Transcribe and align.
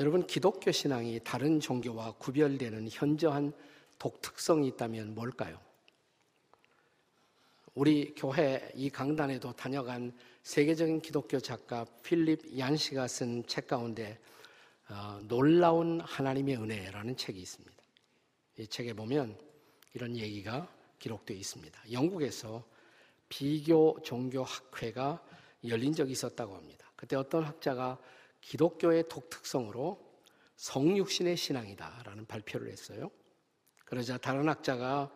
여러분 0.00 0.26
기독교 0.26 0.72
신앙이 0.72 1.20
다른 1.22 1.60
종교와 1.60 2.12
구별되는 2.12 2.88
현저한 2.90 3.52
독특성이 3.98 4.68
있다면 4.68 5.14
뭘까요? 5.14 5.60
우리 7.74 8.14
교회 8.14 8.72
이 8.74 8.88
강단에도 8.88 9.52
다녀간 9.52 10.16
세계적인 10.42 11.02
기독교 11.02 11.38
작가 11.38 11.84
필립 12.02 12.58
얀 12.58 12.78
씨가 12.78 13.08
쓴 13.08 13.44
책 13.46 13.66
가운데 13.66 14.18
어, 14.88 15.20
놀라운 15.28 16.00
하나님의 16.00 16.56
은혜라는 16.56 17.18
책이 17.18 17.38
있습니다. 17.38 17.76
이 18.56 18.66
책에 18.68 18.94
보면 18.94 19.36
이런 19.92 20.16
얘기가 20.16 20.66
기록되어 20.98 21.36
있습니다. 21.36 21.92
영국에서 21.92 22.64
비교 23.28 23.98
종교 24.02 24.44
학회가 24.44 25.22
열린 25.66 25.92
적이 25.92 26.12
있었다고 26.12 26.56
합니다. 26.56 26.90
그때 26.96 27.16
어떤 27.16 27.44
학자가 27.44 27.98
기독교의 28.40 29.08
독특성으로 29.08 30.10
성육신의 30.56 31.36
신앙이다라는 31.36 32.26
발표를 32.26 32.70
했어요. 32.70 33.10
그러자 33.84 34.18
다른 34.18 34.48
학자가 34.48 35.10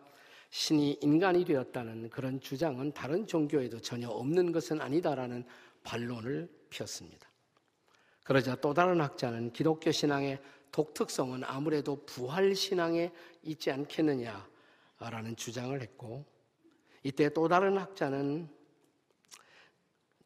신이 0.50 0.98
인간이 1.02 1.44
되었다는 1.44 2.10
그런 2.10 2.40
주장은 2.40 2.92
다른 2.92 3.26
종교에도 3.26 3.80
전혀 3.80 4.08
없는 4.08 4.52
것은 4.52 4.80
아니다라는 4.80 5.44
반론을 5.82 6.48
폈습니다. 6.70 7.28
그러자 8.24 8.56
또 8.56 8.72
다른 8.72 9.00
학자는 9.00 9.52
기독교 9.52 9.90
신앙의 9.90 10.40
독특성은 10.72 11.44
아무래도 11.44 12.04
부활 12.04 12.54
신앙에 12.54 13.12
있지 13.42 13.70
않겠느냐라는 13.70 15.36
주장을 15.36 15.80
했고 15.80 16.24
이때 17.02 17.28
또 17.28 17.46
다른 17.48 17.76
학자는 17.76 18.48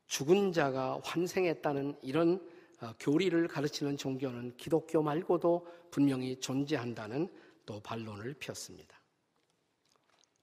죽은 0.06 0.52
자가 0.52 1.00
환생했다는 1.04 1.98
이런 2.02 2.34
어, 2.36 2.57
교리를 3.00 3.48
가르치는 3.48 3.96
종교는 3.96 4.56
기독교 4.56 5.02
말고도 5.02 5.66
분명히 5.90 6.38
존재한다는 6.38 7.28
또 7.66 7.80
반론을 7.80 8.34
폈습니다. 8.34 8.98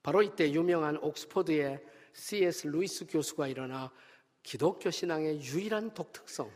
바로 0.04 0.22
이때 0.22 0.52
유명한 0.52 0.98
옥스퍼드의 0.98 1.84
C.S. 2.14 2.68
루이스 2.68 3.08
교수가 3.08 3.48
일어나 3.48 3.92
기독교 4.44 4.92
신앙의 4.92 5.42
유일한 5.42 5.94
독특성, 5.94 6.52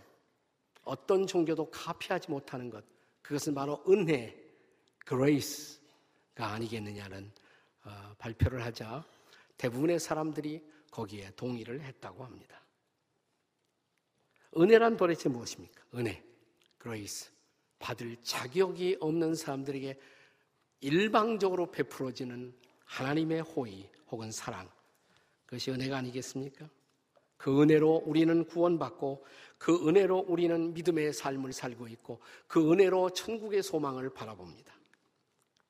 어떤 0.84 1.26
종교도 1.26 1.72
카피하지 1.72 2.30
못하는 2.30 2.70
것, 2.70 2.86
그것은 3.22 3.56
바로 3.56 3.84
은혜, 3.90 4.36
Grace가 5.06 6.52
아니겠느냐는 6.54 7.32
어, 7.86 8.14
발표를 8.20 8.64
하자 8.64 9.04
대부분의 9.58 10.00
사람들이 10.00 10.64
거기에 10.92 11.32
동의를 11.36 11.82
했다고 11.82 12.24
합니다. 12.24 12.62
은혜란 14.58 14.98
도대체 14.98 15.30
무엇입니까? 15.30 15.84
은혜, 15.96 16.24
Grace. 16.78 17.32
받을 17.80 18.18
자격이 18.22 18.98
없는 19.00 19.36
사람들에게 19.36 19.98
일방적으로 20.82 21.72
베풀어지는 21.72 22.54
하나님의 22.86 23.42
호의 23.42 23.90
혹은 24.12 24.32
사랑. 24.32 24.70
그것이 25.46 25.72
은혜가 25.72 25.98
아니겠습니까? 25.98 26.70
그 27.38 27.62
은혜로 27.62 28.04
우리는 28.06 28.44
구원받고 28.46 29.26
그 29.58 29.88
은혜로 29.88 30.26
우리는 30.28 30.74
믿음의 30.74 31.14
삶을 31.14 31.54
살고 31.54 31.88
있고 31.88 32.20
그 32.48 32.72
은혜로 32.72 33.12
천국의 33.12 33.64
소망을 33.64 34.10
바라봅니다. 34.10 34.74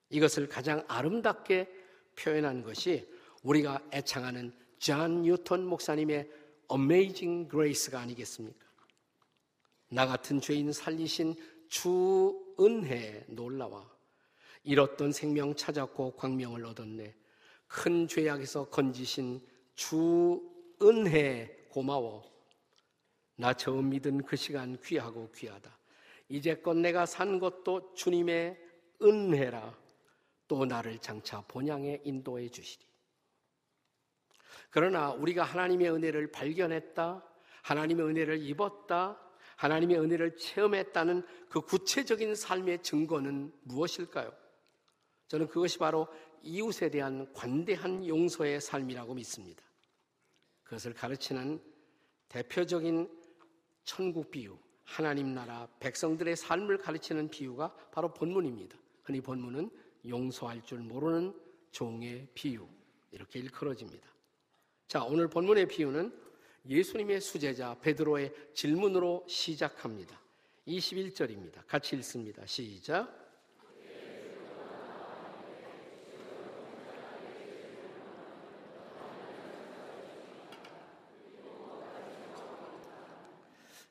이것을 0.09 0.47
가장 0.47 0.83
아름답게 0.87 1.71
표현한 2.15 2.63
것이 2.63 3.07
우리가 3.43 3.81
애창하는 3.93 4.51
존 4.79 5.21
뉴턴 5.21 5.65
목사님의 5.65 6.29
Amazing 6.71 7.49
Grace가 7.49 7.99
아니겠습니까? 7.99 8.68
나 9.89 10.05
같은 10.05 10.39
죄인 10.39 10.71
살리신 10.71 11.35
주 11.67 12.55
은혜에 12.59 13.25
놀라와 13.27 13.89
잃었던 14.63 15.11
생명 15.11 15.55
찾았고 15.55 16.15
광명을 16.15 16.65
얻었네. 16.65 17.15
큰 17.67 18.07
죄악에서 18.07 18.69
건지신 18.69 19.41
주 19.75 20.41
은혜 20.81 21.67
고마워. 21.69 22.23
나 23.35 23.53
처음 23.53 23.89
믿은 23.89 24.23
그 24.23 24.35
시간 24.35 24.77
귀하고 24.83 25.31
귀하다. 25.31 25.77
이제껏 26.27 26.75
내가 26.75 27.05
산 27.05 27.39
것도 27.39 27.93
주님의 27.93 28.59
은혜라. 29.01 29.77
또 30.47 30.65
나를 30.65 30.99
장차 30.99 31.41
본향에 31.41 32.01
인도해 32.03 32.49
주시리. 32.49 32.83
그러나 34.71 35.11
우리가 35.11 35.43
하나님의 35.43 35.91
은혜를 35.91 36.31
발견했다. 36.31 37.23
하나님의 37.61 38.05
은혜를 38.05 38.41
입었다. 38.41 39.19
하나님의 39.59 39.99
은혜를 39.99 40.37
체험했다는 40.37 41.21
그 41.49 41.59
구체적인 41.59 42.33
삶의 42.33 42.81
증거는 42.81 43.51
무엇일까요? 43.63 44.31
저는 45.27 45.47
그것이 45.47 45.77
바로 45.77 46.07
이웃에 46.43 46.89
대한 46.89 47.31
관대한 47.33 48.07
용서의 48.07 48.61
삶이라고 48.61 49.13
믿습니다. 49.15 49.61
그것을 50.63 50.93
가르치는 50.93 51.61
대표적인 52.29 53.09
천국 53.83 54.31
비유, 54.31 54.57
하나님 54.85 55.33
나라 55.33 55.67
백성들의 55.81 56.37
삶을 56.37 56.77
가르치는 56.77 57.29
비유가 57.29 57.75
바로 57.91 58.13
본문입니다. 58.13 58.77
흔히 59.03 59.19
본문은 59.19 59.69
용서할 60.07 60.63
줄 60.63 60.79
모르는 60.79 61.33
종의 61.71 62.29
비유 62.33 62.65
이렇게 63.11 63.39
일컬어집니다. 63.39 64.07
자, 64.87 65.03
오늘 65.03 65.27
본문의 65.27 65.67
비유는 65.67 66.28
예수님의 66.67 67.21
수제자 67.21 67.77
베드로의 67.81 68.33
질문으로 68.53 69.25
시작합니다. 69.27 70.19
21절입니다. 70.67 71.65
같이 71.67 71.95
읽습니다. 71.95 72.45
시작. 72.45 73.17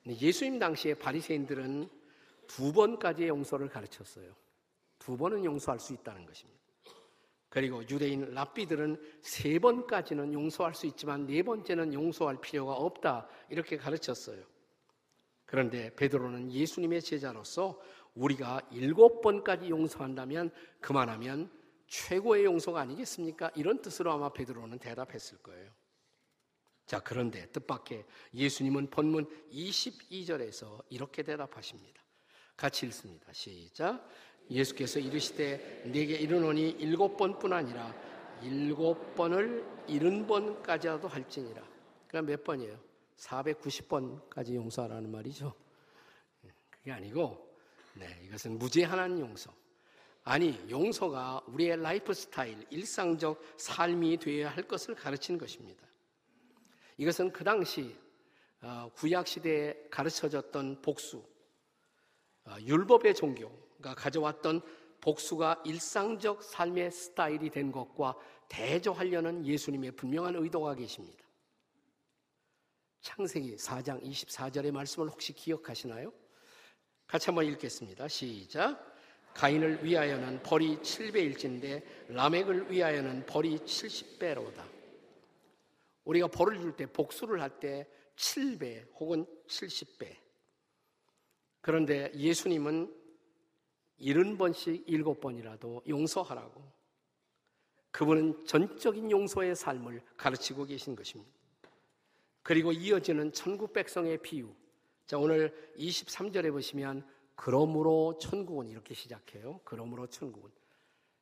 예수님 0.06 0.58
당시에 0.58 0.94
바리새인들은 0.94 1.88
두 2.46 2.72
번까지의 2.72 3.28
용서를 3.28 3.68
가르쳤어요. 3.68 4.34
두 4.98 5.16
번은 5.16 5.44
용서할 5.44 5.78
수 5.78 5.92
있다는 5.92 6.24
것입니다. 6.24 6.58
그리고 7.48 7.82
유대인 7.88 8.32
랍비들은 8.34 9.20
세 9.22 9.58
번까지는 9.58 10.32
용서할 10.34 10.74
수 10.74 10.86
있지만 10.86 11.26
네 11.26 11.42
번째는 11.42 11.94
용서할 11.94 12.40
필요가 12.40 12.74
없다 12.74 13.26
이렇게 13.48 13.76
가르쳤어요. 13.76 14.44
그런데 15.46 15.94
베드로는 15.96 16.52
예수님의 16.52 17.00
제자로서 17.00 17.80
우리가 18.14 18.60
일곱 18.70 19.22
번까지 19.22 19.70
용서한다면 19.70 20.50
그만하면 20.80 21.50
최고의 21.86 22.44
용서가 22.44 22.80
아니겠습니까? 22.80 23.50
이런 23.54 23.80
뜻으로 23.80 24.12
아마 24.12 24.30
베드로는 24.30 24.78
대답했을 24.78 25.38
거예요. 25.38 25.70
자, 26.84 27.00
그런데 27.00 27.46
뜻밖의 27.50 28.04
예수님은 28.34 28.90
본문 28.90 29.26
22절에서 29.50 30.82
이렇게 30.90 31.22
대답하십니다. 31.22 32.02
같이 32.56 32.86
읽습니다. 32.86 33.32
시작. 33.32 34.06
예수께서 34.50 34.98
이르시되 34.98 35.82
내게 35.86 36.14
이르노니 36.16 36.70
일곱 36.78 37.16
번뿐 37.16 37.52
아니라 37.52 37.94
일곱 38.42 39.14
번을 39.14 39.64
일흔 39.86 40.26
번까지라도 40.26 41.08
할지니라. 41.08 41.62
그럼 42.06 42.26
몇 42.26 42.42
번이에요? 42.44 42.78
490번까지 43.16 44.54
용서하라는 44.54 45.10
말이죠. 45.10 45.52
그게 46.70 46.92
아니고, 46.92 47.56
네, 47.94 48.06
이것은 48.24 48.58
무제한한 48.58 49.18
용서. 49.18 49.52
아니, 50.22 50.58
용서가 50.70 51.42
우리의 51.48 51.80
life 51.80 52.14
style, 52.14 52.64
일상적 52.70 53.42
삶이 53.56 54.18
되어야 54.18 54.50
할 54.50 54.62
것을 54.64 54.94
가르치는 54.94 55.38
것입니다. 55.38 55.86
이것은 56.96 57.32
그 57.32 57.44
당시 57.44 57.96
어, 58.60 58.90
구약 58.94 59.26
시대에 59.26 59.74
가르쳐졌던 59.88 60.82
복수, 60.82 61.24
어, 62.44 62.56
율법의 62.60 63.14
종교, 63.14 63.52
가 63.82 63.94
가져왔던 63.94 64.60
복수가 65.00 65.62
일상적 65.64 66.42
삶의 66.42 66.90
스타일이 66.90 67.50
된 67.50 67.70
것과 67.70 68.16
대조하려는 68.48 69.46
예수님의 69.46 69.92
분명한 69.92 70.34
의도가 70.36 70.74
계십니다. 70.74 71.24
창세기 73.00 73.56
4장 73.56 74.02
24절의 74.02 74.72
말씀을 74.72 75.08
혹시 75.08 75.32
기억하시나요? 75.32 76.12
같이 77.06 77.26
한번 77.26 77.46
읽겠습니다. 77.46 78.08
시작. 78.08 78.96
가인을 79.34 79.84
위하여는 79.84 80.42
벌이 80.42 80.78
7배일진데 80.78 81.84
라멕을 82.08 82.70
위하여는 82.70 83.24
벌이 83.26 83.58
70배로다. 83.58 84.64
우리가 86.04 86.26
벌을 86.26 86.58
줄 86.60 86.76
때 86.76 86.86
복수를 86.86 87.40
할 87.40 87.60
때 87.60 87.86
7배 88.16 88.88
혹은 88.98 89.24
70배. 89.46 90.16
그런데 91.60 92.10
예수님은 92.14 92.92
일흔 93.98 94.38
번씩 94.38 94.84
일곱 94.86 95.20
번이라도 95.20 95.82
용서하라고 95.88 96.62
그분은 97.90 98.44
전적인 98.44 99.10
용서의 99.10 99.56
삶을 99.56 100.02
가르치고 100.16 100.66
계신 100.66 100.94
것입니다. 100.94 101.32
그리고 102.42 102.72
이어지는 102.72 103.32
천국 103.32 103.72
백성의 103.72 104.18
비유. 104.18 104.54
자, 105.06 105.18
오늘 105.18 105.72
23절에 105.76 106.52
보시면 106.52 107.06
그러므로 107.34 108.18
천국은 108.20 108.68
이렇게 108.68 108.94
시작해요. 108.94 109.60
그러므로 109.64 110.06
천국은. 110.06 110.50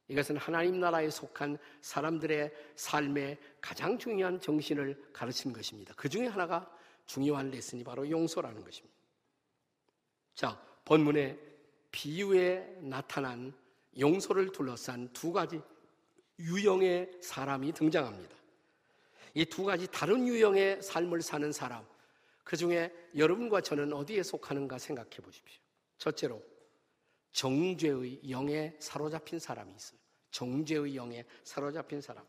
이것은 0.09 0.37
하나님 0.37 0.79
나라에 0.79 1.11
속한 1.11 1.59
사람들의 1.81 2.53
삶의 2.77 3.39
가장 3.61 3.99
중요한 3.99 4.41
정신을 4.41 5.11
가르치는 5.13 5.55
것입니다. 5.55 5.95
그 5.97 6.09
중에 6.09 6.27
하나가 6.27 6.71
중요한 7.07 7.51
레슨이 7.51 7.83
바로 7.83 8.09
용서라는 8.09 8.63
것입니다. 8.63 8.97
자, 10.35 10.61
본문의 10.85 11.39
비유에 11.97 12.77
나타난 12.83 13.55
용서를 13.99 14.53
둘러싼 14.53 15.09
두 15.15 15.33
가지 15.33 15.63
유형의 16.39 17.11
사람이 17.23 17.73
등장합니다. 17.73 18.37
이 19.33 19.47
두 19.47 19.65
가지 19.65 19.87
다른 19.91 20.29
유형의 20.29 20.83
삶을 20.83 21.23
사는 21.23 21.51
사람, 21.53 21.87
그 22.45 22.55
중에 22.59 22.93
여러분과 23.17 23.63
저는 23.63 23.95
어디에 23.95 24.23
속하는가 24.23 24.77
생각해 24.77 25.17
보십시오. 25.23 25.59
첫째로, 25.97 26.43
정죄의 27.33 28.29
영에 28.29 28.77
사로잡힌 28.79 29.39
사람이 29.39 29.73
있어요. 29.75 29.99
정죄의 30.33 30.97
영에 30.97 31.25
사로잡힌 31.45 32.03
사람. 32.03 32.27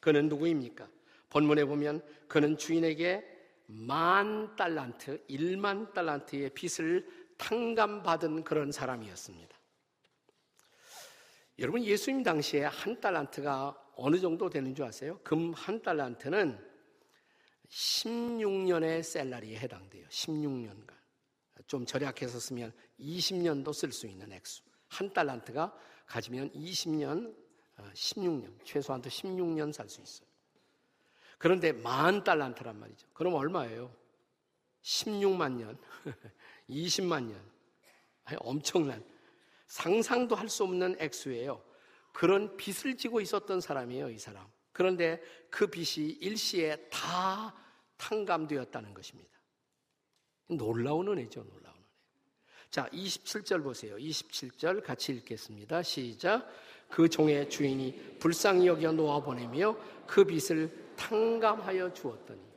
그는 0.00 0.28
누구입니까? 0.28 0.86
본문에 1.30 1.64
보면 1.64 2.02
그는 2.28 2.58
주인에게 2.58 3.24
만 3.66 4.54
달란트, 4.56 5.24
1만 5.28 5.94
달란트의 5.94 6.50
빚을 6.50 7.19
탕감받은 7.40 8.44
그런 8.44 8.70
사람이었습니다. 8.70 9.58
여러분 11.58 11.82
예수님 11.82 12.22
당시에 12.22 12.64
한 12.64 13.00
달란트가 13.00 13.92
어느 13.96 14.18
정도 14.18 14.48
되는 14.48 14.74
줄 14.74 14.84
아세요? 14.84 15.18
금 15.24 15.52
한 15.52 15.82
달란트는 15.82 16.58
16년의 17.68 19.02
셀러리에 19.02 19.58
해당돼요. 19.58 20.06
16년간. 20.08 20.94
좀 21.66 21.84
절약해서 21.86 22.38
쓰면 22.40 22.72
20년도 22.98 23.72
쓸 23.72 23.92
수 23.92 24.06
있는 24.06 24.32
액수. 24.32 24.62
한 24.88 25.12
달란트가 25.12 25.72
가지면 26.06 26.50
20년, 26.52 27.34
16년, 27.94 28.48
어, 28.60 28.64
최소한도 28.64 29.08
16년 29.08 29.72
살 29.72 29.88
수 29.88 30.00
있어요. 30.00 30.28
그런데 31.38 31.72
만 31.72 32.24
달란트란 32.24 32.78
말이죠. 32.78 33.06
그럼 33.14 33.34
얼마예요? 33.34 33.94
16만 34.82 35.52
년, 35.56 35.78
20만 36.70 37.24
년. 37.24 37.50
엄청난, 38.38 39.04
상상도 39.66 40.36
할 40.36 40.48
수 40.48 40.64
없는 40.64 40.96
액수예요. 40.98 41.62
그런 42.12 42.56
빚을 42.56 42.96
지고 42.96 43.20
있었던 43.20 43.60
사람이에요, 43.60 44.10
이 44.10 44.18
사람. 44.18 44.46
그런데 44.72 45.20
그 45.50 45.66
빚이 45.66 46.18
일시에 46.20 46.76
다 46.90 47.54
탕감되었다는 47.96 48.94
것입니다. 48.94 49.30
놀라운 50.48 51.08
은혜죠, 51.08 51.44
놀라운 51.44 51.76
은혜. 51.76 51.86
자, 52.70 52.88
27절 52.88 53.62
보세요. 53.62 53.96
27절 53.96 54.82
같이 54.84 55.12
읽겠습니다. 55.12 55.82
시작. 55.82 56.48
그 56.88 57.08
종의 57.08 57.48
주인이 57.50 58.16
불쌍히 58.18 58.66
여겨 58.66 58.92
놓아 58.92 59.20
보내며 59.20 59.76
그 60.06 60.24
빚을 60.24 60.94
탕감하여 60.96 61.92
주었더니 61.92 62.49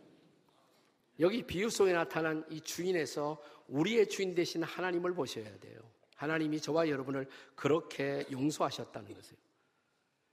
여기 1.23 1.41
비유 1.41 1.69
속에 1.69 1.93
나타난 1.93 2.45
이 2.49 2.59
주인에서 2.59 3.41
우리의 3.69 4.09
주인 4.09 4.35
되신 4.35 4.61
하나님을 4.61 5.13
보셔야 5.13 5.57
돼요. 5.59 5.79
하나님이 6.17 6.59
저와 6.59 6.89
여러분을 6.89 7.27
그렇게 7.55 8.25
용서하셨다는 8.29 9.13
것이에요. 9.13 9.37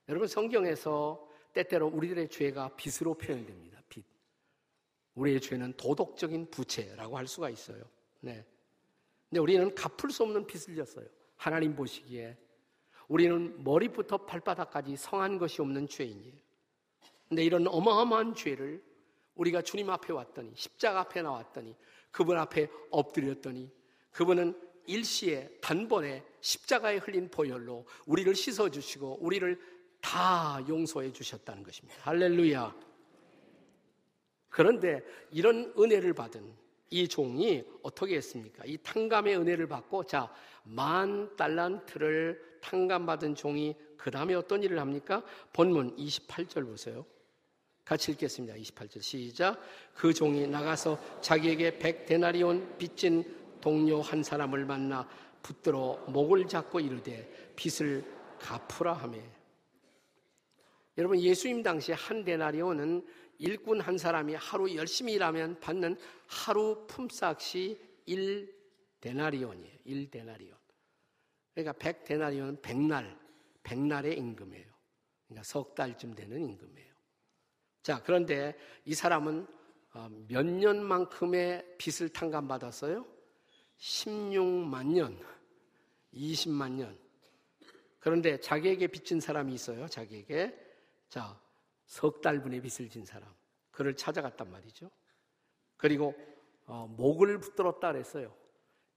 여러분 0.08 0.26
성경에서 0.26 1.28
때때로 1.52 1.86
우리들의 1.86 2.28
죄가 2.28 2.74
빚으로 2.74 3.14
표현됩니다. 3.14 3.80
빚. 3.88 4.04
우리의 5.14 5.40
죄는 5.40 5.74
도덕적인 5.76 6.50
부채라고 6.50 7.16
할 7.16 7.28
수가 7.28 7.50
있어요. 7.50 7.84
네. 8.18 8.44
근데 9.28 9.40
우리는 9.40 9.72
갚을 9.72 10.10
수 10.10 10.24
없는 10.24 10.44
빚을 10.48 10.76
졌어요. 10.76 11.06
하나님 11.36 11.76
보시기에 11.76 12.36
우리는 13.06 13.62
머리부터 13.62 14.26
발바닥까지 14.26 14.96
성한 14.96 15.38
것이 15.38 15.62
없는 15.62 15.86
죄인이에요. 15.86 16.34
근데 17.28 17.44
이런 17.44 17.68
어마어마한 17.68 18.34
죄를 18.34 18.89
우리가 19.40 19.62
주님 19.62 19.88
앞에 19.88 20.12
왔더니 20.12 20.52
십자가 20.54 21.00
앞에 21.00 21.22
나왔더니 21.22 21.74
그분 22.10 22.36
앞에 22.36 22.68
엎드렸더니 22.90 23.70
그분은 24.12 24.54
일시에 24.86 25.48
단번에 25.62 26.24
십자가에 26.40 26.98
흘린 26.98 27.30
보혈로 27.30 27.86
우리를 28.06 28.34
씻어 28.34 28.68
주시고 28.68 29.18
우리를 29.20 29.58
다 30.02 30.62
용서해 30.68 31.12
주셨다는 31.12 31.62
것입니다. 31.62 31.98
할렐루야. 32.02 32.74
그런데 34.50 35.02
이런 35.30 35.72
은혜를 35.78 36.12
받은 36.12 36.54
이 36.90 37.08
종이 37.08 37.64
어떻게 37.82 38.16
했습니까? 38.16 38.64
이 38.66 38.76
탕감의 38.78 39.38
은혜를 39.38 39.68
받고 39.68 40.04
자, 40.04 40.30
만 40.64 41.34
달란트를 41.36 42.58
탕감 42.60 43.06
받은 43.06 43.36
종이 43.36 43.74
그 43.96 44.10
다음에 44.10 44.34
어떤 44.34 44.62
일을 44.62 44.78
합니까? 44.80 45.22
본문 45.52 45.96
28절 45.96 46.66
보세요. 46.66 47.06
같이 47.84 48.12
읽겠습니다. 48.12 48.54
28절 48.54 49.02
시작. 49.02 49.60
그 49.94 50.14
종이 50.14 50.46
나가서 50.46 51.20
자기에게 51.20 51.78
백 51.78 52.06
데나리온 52.06 52.76
빚진 52.78 53.24
동료 53.60 54.00
한 54.00 54.22
사람을 54.22 54.64
만나 54.64 55.08
붙들어 55.42 56.04
목을 56.08 56.46
잡고 56.46 56.80
이르되 56.80 57.54
빚을 57.56 58.04
갚으라 58.38 58.92
하며 58.92 59.18
여러분 60.98 61.20
예수님 61.20 61.62
당시 61.62 61.92
한 61.92 62.24
데나리온은 62.24 63.06
일꾼 63.38 63.80
한 63.80 63.96
사람이 63.96 64.34
하루 64.34 64.74
열심히 64.74 65.14
일하면 65.14 65.58
받는 65.60 65.96
하루 66.26 66.86
품삯이 66.86 67.78
1 68.04 68.54
데나리온이에요. 69.00 69.78
1 69.84 70.10
데나리온. 70.10 70.58
그러니까 71.54 71.72
100 71.72 72.04
데나리온은 72.04 72.56
100날, 72.58 73.18
100날의 73.62 74.18
임금이에요. 74.18 74.66
그러니까 75.26 75.42
석 75.42 75.74
달쯤 75.74 76.14
되는 76.14 76.38
임금이에요. 76.38 76.89
자, 77.82 78.02
그런데 78.02 78.56
이 78.84 78.94
사람은 78.94 79.46
어, 79.92 80.08
몇 80.28 80.46
년만큼의 80.46 81.76
빚을 81.78 82.10
탕감받았어요? 82.10 83.04
16만 83.78 84.86
년, 84.86 85.18
20만 86.14 86.72
년. 86.72 86.98
그런데 87.98 88.38
자기에게 88.38 88.86
빚진 88.86 89.20
사람이 89.20 89.52
있어요, 89.54 89.88
자기에게. 89.88 90.56
자, 91.08 91.38
석 91.86 92.20
달분의 92.20 92.60
빚을 92.60 92.88
진 92.88 93.04
사람. 93.04 93.28
그를 93.70 93.96
찾아갔단 93.96 94.50
말이죠. 94.50 94.90
그리고 95.76 96.14
어, 96.66 96.86
목을 96.96 97.40
붙들었다 97.40 97.92
그랬어요. 97.92 98.34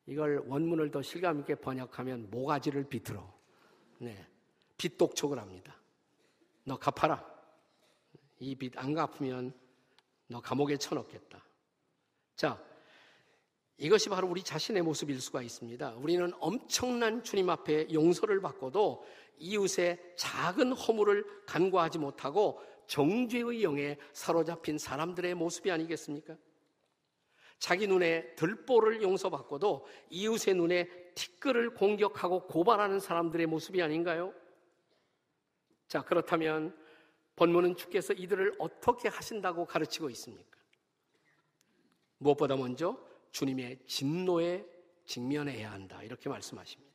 이걸 0.06 0.44
원문을 0.48 0.92
더 0.92 1.02
실감 1.02 1.40
있게 1.40 1.56
번역하면 1.56 2.30
모가지를 2.30 2.84
비틀어. 2.90 3.34
네. 4.00 4.28
빚 4.78 4.98
독촉을 4.98 5.40
합니다. 5.40 5.75
너 6.66 6.78
갚아라. 6.78 7.33
이 8.44 8.56
빚 8.56 8.78
안 8.78 8.94
갚으면 8.94 9.54
너 10.28 10.42
감옥에 10.42 10.78
쳐넣겠다. 10.78 11.44
자, 12.36 12.62
이것이 13.78 14.10
바로 14.10 14.28
우리 14.28 14.44
자신의 14.44 14.84
모습일 14.84 15.20
수가 15.20 15.42
있습니다. 15.42 15.96
우리는 15.96 16.32
엄청난 16.40 17.24
주님 17.24 17.50
앞에 17.50 17.92
용서를 17.92 18.42
받고도 18.42 19.06
이웃의 19.38 20.16
작은 20.16 20.74
허물을 20.74 21.46
간과하지 21.46 21.98
못하고 22.00 22.62
정죄의 22.88 23.64
영에 23.64 23.98
사로잡힌 24.14 24.78
사람들의 24.78 25.34
모습이 25.36 25.72
아니겠습니까? 25.72 26.38
자기 27.60 27.88
눈에 27.88 28.36
들보를 28.36 29.02
용서받고도 29.02 29.88
이웃의 30.10 30.56
눈에 30.56 30.90
티끌을 31.16 31.74
공격하고 31.76 32.48
고발하는 32.48 33.00
사람들의 33.00 33.48
모습이 33.48 33.82
아닌가요? 33.82 34.34
자, 35.88 36.02
그렇다면 36.04 36.76
본문은 37.36 37.75
주께서 37.75 38.13
이들을 38.13 38.56
어떻게 38.60 39.10
하신다고 39.10 39.66
가르치고 39.66 40.10
있습니까? 40.12 40.58
무엇보다 42.18 42.56
먼저 42.56 42.98
주님의 43.32 43.80
진노에 43.88 44.66
직면해야 45.06 45.72
한다. 45.72 46.02
이렇게 46.04 46.30
말씀하십니다. 46.30 46.94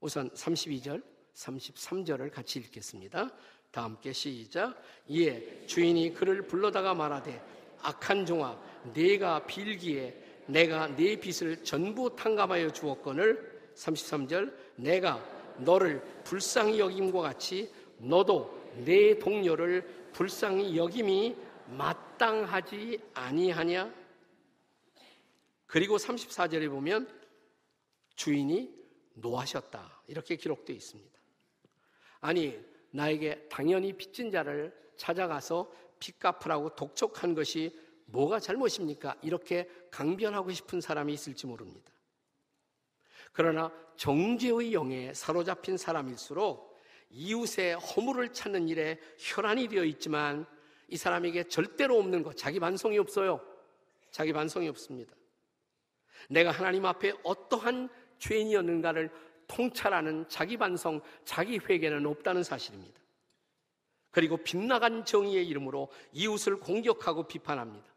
우선 0.00 0.30
32절, 0.30 1.02
33절을 1.34 2.30
같이 2.30 2.58
읽겠습니다. 2.60 3.30
다 3.70 3.84
함께 3.84 4.12
시작. 4.12 4.80
이에 5.08 5.66
주인이 5.66 6.14
그를 6.14 6.42
불러다가 6.42 6.94
말하되 6.94 7.42
악한 7.82 8.26
종아 8.26 8.60
내가 8.92 9.46
빌기에 9.46 10.44
내가 10.46 10.88
네 10.96 11.16
빚을 11.16 11.62
전부 11.64 12.14
탕감하여 12.16 12.72
주었거늘 12.72 13.70
33절 13.74 14.54
내가 14.76 15.24
너를 15.58 16.02
불쌍히 16.24 16.80
여김과 16.80 17.20
같이 17.20 17.72
너도 17.98 18.59
내 18.84 19.18
동료를 19.18 20.10
불쌍히 20.12 20.76
여김이 20.76 21.36
마땅하지 21.76 23.00
아니하냐? 23.14 23.92
그리고 25.66 25.96
34절에 25.96 26.68
보면 26.68 27.08
주인이 28.16 28.74
노하셨다. 29.14 30.02
이렇게 30.08 30.36
기록되어 30.36 30.74
있습니다. 30.74 31.18
아니, 32.20 32.58
나에게 32.90 33.46
당연히 33.48 33.92
빚진 33.92 34.30
자를 34.30 34.76
찾아가서 34.96 35.70
빚 35.98 36.18
갚으라고 36.18 36.74
독촉한 36.74 37.34
것이 37.34 37.78
뭐가 38.06 38.40
잘못입니까? 38.40 39.16
이렇게 39.22 39.70
강변하고 39.90 40.50
싶은 40.50 40.80
사람이 40.80 41.12
있을지 41.12 41.46
모릅니다. 41.46 41.92
그러나 43.32 43.72
정죄의 43.96 44.72
영에 44.74 45.14
사로잡힌 45.14 45.76
사람일수록 45.76 46.69
이웃의 47.10 47.74
허물을 47.74 48.32
찾는 48.32 48.68
일에 48.68 48.98
혈안이 49.18 49.68
되어 49.68 49.84
있지만 49.84 50.46
이 50.88 50.96
사람에게 50.96 51.44
절대로 51.44 51.98
없는 51.98 52.22
것, 52.22 52.36
자기 52.36 52.58
반성이 52.58 52.98
없어요. 52.98 53.40
자기 54.10 54.32
반성이 54.32 54.68
없습니다. 54.68 55.14
내가 56.28 56.50
하나님 56.50 56.84
앞에 56.84 57.12
어떠한 57.22 57.88
죄인이었는가를 58.18 59.10
통찰하는 59.46 60.28
자기 60.28 60.56
반성, 60.56 61.00
자기 61.24 61.58
회개는 61.58 62.06
없다는 62.06 62.42
사실입니다. 62.42 63.00
그리고 64.10 64.36
빗나간 64.36 65.04
정의의 65.04 65.46
이름으로 65.48 65.88
이웃을 66.12 66.58
공격하고 66.58 67.24
비판합니다. 67.24 67.88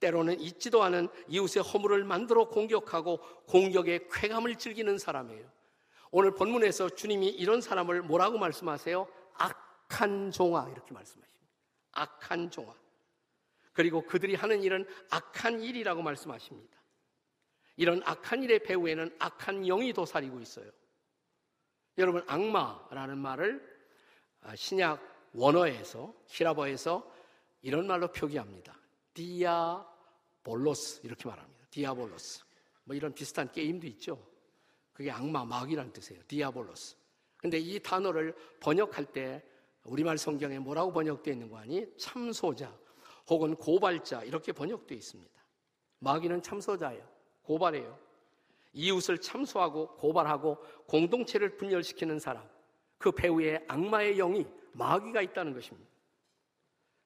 때로는 0.00 0.40
잊지도 0.40 0.82
않은 0.82 1.08
이웃의 1.28 1.62
허물을 1.62 2.04
만들어 2.04 2.48
공격하고 2.48 3.18
공격의 3.46 4.08
쾌감을 4.10 4.56
즐기는 4.56 4.98
사람이에요. 4.98 5.46
오늘 6.12 6.34
본문에서 6.34 6.90
주님이 6.90 7.28
이런 7.28 7.62
사람을 7.62 8.02
뭐라고 8.02 8.38
말씀하세요? 8.38 9.08
악한 9.34 10.30
종아 10.30 10.68
이렇게 10.70 10.92
말씀하십니다. 10.92 11.48
악한 11.92 12.50
종아. 12.50 12.74
그리고 13.72 14.02
그들이 14.02 14.34
하는 14.34 14.62
일은 14.62 14.86
악한 15.10 15.62
일이라고 15.62 16.02
말씀하십니다. 16.02 16.78
이런 17.76 18.02
악한 18.04 18.42
일의 18.42 18.62
배후에는 18.62 19.16
악한 19.18 19.62
영이 19.62 19.94
도사리고 19.94 20.38
있어요. 20.40 20.70
여러분 21.96 22.22
악마라는 22.26 23.16
말을 23.16 23.72
아, 24.42 24.54
신약 24.54 25.00
원어에서 25.32 26.14
헬라어에서 26.26 27.10
이런 27.62 27.86
말로 27.86 28.08
표기합니다. 28.08 28.76
διάβολος 29.14 31.00
이렇게 31.04 31.26
말합니다. 31.26 31.66
διάβολος. 31.70 32.44
뭐 32.84 32.94
이런 32.94 33.14
비슷한 33.14 33.50
게임도 33.50 33.86
있죠. 33.86 34.31
그게 34.92 35.10
악마 35.10 35.44
마귀라는 35.44 35.92
뜻이에요. 35.92 36.22
διάβολος. 36.28 36.96
근데 37.36 37.58
이 37.58 37.80
단어를 37.80 38.34
번역할 38.60 39.06
때 39.06 39.42
우리말 39.84 40.18
성경에 40.18 40.58
뭐라고 40.58 40.92
번역되어 40.92 41.32
있는 41.32 41.50
거 41.50 41.58
아니? 41.58 41.86
참소자 41.96 42.72
혹은 43.28 43.56
고발자 43.56 44.22
이렇게 44.24 44.52
번역되어 44.52 44.96
있습니다. 44.96 45.32
마귀는 45.98 46.42
참소자예요. 46.42 47.06
고발해요. 47.42 47.98
이웃을 48.72 49.18
참소하고 49.18 49.96
고발하고 49.96 50.58
공동체를 50.86 51.56
분열시키는 51.56 52.18
사람. 52.18 52.48
그 52.98 53.12
배후에 53.12 53.64
악마의 53.68 54.16
영이 54.16 54.46
마귀가 54.72 55.22
있다는 55.22 55.52
것입니다. 55.52 55.90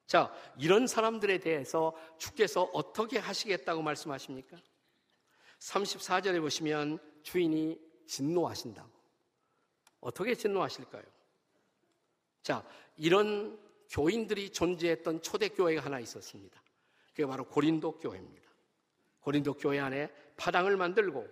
자, 0.07 0.33
이런 0.59 0.87
사람들에 0.87 1.39
대해서 1.39 1.95
주께서 2.19 2.63
어떻게 2.73 3.19
하시겠다고 3.19 3.83
말씀하십니까? 3.83 4.57
34절에 5.59 6.41
보시면 6.41 7.01
주인이 7.27 7.77
진노하신다고. 8.07 8.89
어떻게 10.01 10.37
진노하실까요? 10.37 11.03
자, 12.41 12.65
이런 12.97 13.59
교인들이 13.91 14.51
존재했던 14.51 15.23
초대교회가 15.23 15.85
하나 15.85 15.99
있었습니다. 15.99 16.63
그게 17.11 17.27
바로 17.27 17.45
고린도 17.45 17.99
교회입니다. 17.99 18.49
고린도 19.21 19.55
교회 19.55 19.81
안에 19.81 20.09
파당을 20.37 20.77
만들고 20.77 21.27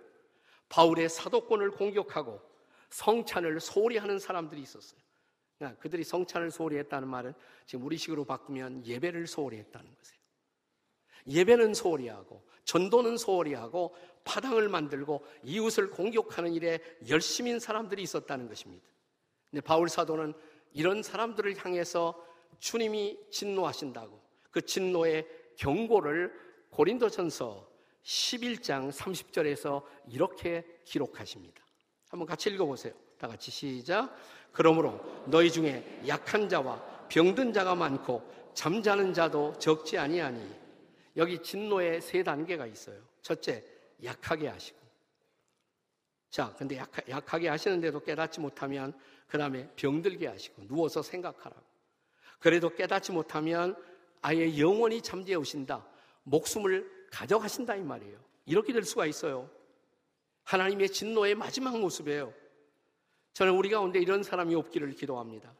바울의 0.67 1.07
사도권을 1.07 1.71
공격하고 1.71 2.41
성찬을 2.89 3.61
소홀히 3.61 3.97
하는 3.97 4.19
사람들이 4.19 4.61
있었어요. 4.61 4.99
그러니까 5.57 5.79
그들이 5.81 6.03
성찬을 6.03 6.51
소홀히 6.51 6.75
했다는 6.77 7.07
말은 7.07 7.33
지금 7.65 7.85
우리식으로 7.85 8.25
바꾸면 8.25 8.85
예배를 8.85 9.27
소홀히 9.27 9.59
했다는 9.59 9.95
것이에요. 9.95 10.24
예배는 11.27 11.73
소홀히 11.73 12.07
하고 12.07 12.43
전도는 12.65 13.17
소홀히 13.17 13.53
하고 13.53 13.95
파당을 14.23 14.69
만들고 14.69 15.25
이웃을 15.43 15.91
공격하는 15.91 16.53
일에 16.53 16.79
열심인 17.07 17.59
사람들이 17.59 18.01
있었다는 18.01 18.47
것입니다. 18.47 18.85
근데 19.49 19.61
바울 19.61 19.87
사도는 19.87 20.33
이런 20.73 21.03
사람들을 21.03 21.55
향해서 21.63 22.21
주님이 22.59 23.17
진노하신다고 23.31 24.19
그 24.51 24.61
진노의 24.65 25.27
경고를 25.57 26.33
고린도전서 26.71 27.69
11장 28.03 28.91
30절에서 28.91 29.83
이렇게 30.09 30.65
기록하십니다. 30.83 31.63
한번 32.09 32.27
같이 32.27 32.49
읽어보세요. 32.49 32.93
다 33.17 33.27
같이 33.27 33.51
시작. 33.51 34.15
그러므로 34.51 34.99
너희 35.25 35.51
중에 35.51 36.01
약한 36.07 36.47
자와 36.49 37.07
병든 37.09 37.53
자가 37.53 37.75
많고 37.75 38.23
잠자는 38.53 39.13
자도 39.13 39.53
적지 39.59 39.97
아니하니 39.97 40.64
여기 41.17 41.41
진노의 41.41 42.01
세 42.01 42.23
단계가 42.23 42.65
있어요. 42.65 43.01
첫째, 43.21 43.63
약하게 44.03 44.47
하시고. 44.47 44.77
자, 46.29 46.53
근데 46.57 46.77
약, 46.77 46.91
약하게 47.09 47.47
하시는데도 47.47 48.01
깨닫지 48.01 48.41
못하면 48.41 48.93
그 49.27 49.37
다음에 49.37 49.69
병들게 49.75 50.27
하시고 50.27 50.67
누워서 50.67 51.01
생각하라고. 51.01 51.63
그래도 52.39 52.69
깨닫지 52.69 53.11
못하면 53.11 53.75
아예 54.21 54.59
영원히 54.59 55.01
잠재우신다. 55.01 55.87
목숨을 56.23 57.07
가져가신다 57.11 57.75
이 57.75 57.83
말이에요. 57.83 58.19
이렇게 58.45 58.73
될 58.73 58.83
수가 58.83 59.05
있어요. 59.05 59.49
하나님의 60.43 60.89
진노의 60.89 61.35
마지막 61.35 61.79
모습이에요. 61.79 62.33
저는 63.33 63.53
우리 63.55 63.69
가운데 63.69 63.99
이런 63.99 64.23
사람이 64.23 64.55
없기를 64.55 64.91
기도합니다. 64.93 65.53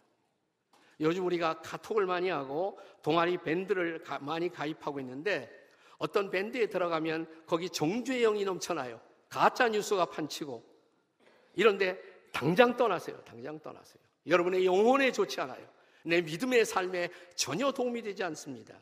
요즘 1.00 1.25
우리가 1.25 1.62
카톡을 1.62 2.06
많이 2.06 2.30
하고 2.30 2.80
동아리 3.02 3.38
밴드를 3.38 4.02
가, 4.04 4.20
많이 4.20 4.50
가입하고 4.50 5.00
있는데 5.00 5.50
어떤 5.98 6.30
밴드에 6.30 6.68
들어가면 6.68 7.44
거기 7.46 7.70
정죄의 7.70 8.22
영이 8.22 8.46
넘쳐나요. 8.46 9.00
가짜 9.30 9.68
뉴스가 9.68 10.06
판치고 10.06 10.64
이런데 11.56 12.00
당장 12.32 12.75
떠나세요. 12.75 13.22
당장 13.24 13.60
떠나세요. 13.60 14.02
여러분의 14.28 14.66
영혼에 14.66 15.12
좋지 15.12 15.40
않아요. 15.42 15.68
내 16.04 16.22
믿음의 16.22 16.66
삶에 16.66 17.10
전혀 17.36 17.72
도움이 17.72 18.02
되지 18.02 18.24
않습니다. 18.24 18.78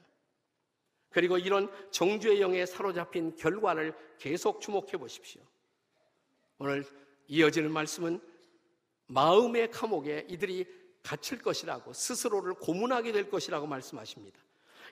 그리고 1.10 1.38
이런 1.38 1.72
정죄의 1.92 2.42
영에 2.42 2.66
사로잡힌 2.66 3.36
결과를 3.36 3.94
계속 4.18 4.60
주목해 4.60 4.98
보십시오. 4.98 5.42
오늘 6.58 6.84
이어지는 7.28 7.72
말씀은 7.72 8.20
마음의 9.08 9.70
감옥에 9.72 10.26
이들이 10.30 10.66
갇힐 11.04 11.42
것이라고 11.42 11.94
스스로를 11.94 12.54
고문하게 12.56 13.12
될 13.12 13.30
것이라고 13.30 13.68
말씀하십니다. 13.68 14.40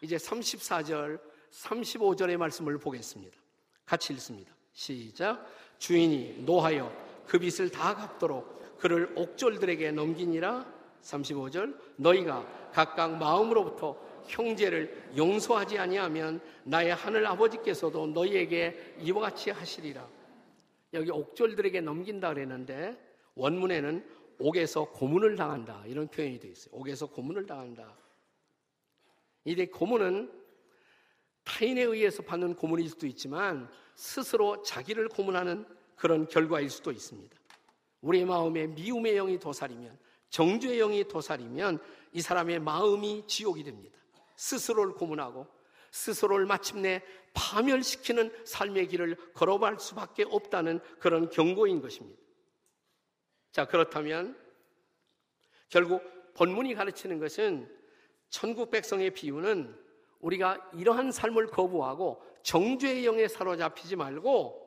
이제 0.02 0.18
34절, 0.18 1.20
35절의 1.52 2.38
말씀을 2.38 2.78
보겠습니다. 2.78 3.38
같이 3.86 4.14
읽습니다. 4.14 4.54
시작. 4.74 5.46
주인이 5.78 6.44
노하여 6.46 6.92
그 7.26 7.40
빚을 7.40 7.70
다 7.70 7.96
갚도록 7.96 8.78
그를 8.78 9.12
옥졸들에게 9.16 9.92
넘기니라. 9.92 10.66
35절. 11.02 11.78
너희가 11.98 12.46
각각 12.72 13.18
마음으로부터 13.18 13.98
형제를 14.28 15.12
용서하지 15.18 15.78
아니하면 15.78 16.42
나의 16.64 16.94
하늘 16.94 17.26
아버지께서도 17.26 18.08
너희에게 18.08 18.96
이와 19.00 19.22
같이 19.22 19.50
하시리라. 19.50 20.08
여기 20.94 21.12
옥졸들에게 21.12 21.82
넘긴다 21.82 22.34
그랬는데 22.34 22.98
원문에는 23.36 24.06
옥에서 24.42 24.86
고문을 24.86 25.36
당한다 25.36 25.84
이런 25.86 26.08
표현이 26.08 26.40
되어 26.40 26.52
있어요. 26.52 26.74
옥에서 26.76 27.08
고문을 27.08 27.46
당한다. 27.46 27.96
이제 29.46 29.66
고문은 29.66 30.32
타인에 31.44 31.82
의해서 31.82 32.22
받는 32.22 32.56
고문일 32.56 32.90
수도 32.90 33.08
있지만 33.08 33.70
스스로 33.96 34.62
자기를 34.62 35.10
고문하는 35.10 35.66
그런 35.96 36.28
결과일 36.28 36.70
수도 36.70 36.92
있습니다. 36.92 37.36
우리의 38.02 38.26
마음에 38.26 38.68
미움의 38.68 39.16
영이 39.16 39.40
도살이면 39.40 39.98
정죄의 40.30 40.78
영이 40.80 41.08
도살이면 41.08 41.80
이 42.14 42.22
사람의 42.22 42.60
마음이 42.60 43.26
지옥이 43.28 43.64
됩니다. 43.64 43.98
스스로를 44.36 44.94
고문하고 44.94 45.48
스스로를 45.92 46.46
마침내 46.46 47.04
파멸시키는 47.34 48.32
삶의 48.46 48.88
길을 48.88 49.16
걸어갈 49.34 49.80
수밖에 49.80 50.24
없다는 50.24 50.80
그런 51.00 51.30
경고인 51.30 51.82
것입니다. 51.82 52.21
자, 53.52 53.66
그렇다면 53.66 54.38
결국 55.70 56.02
본문이 56.34 56.74
가르치는 56.74 57.20
것은 57.20 57.70
천국 58.30 58.72
백성의 58.72 59.12
비유는 59.12 59.78
우리가 60.20 60.72
이러한 60.74 61.12
삶을 61.12 61.48
거부하고 61.48 62.24
정죄의 62.44 63.06
영에 63.06 63.28
사로잡히지 63.28 63.96
말고 63.96 64.62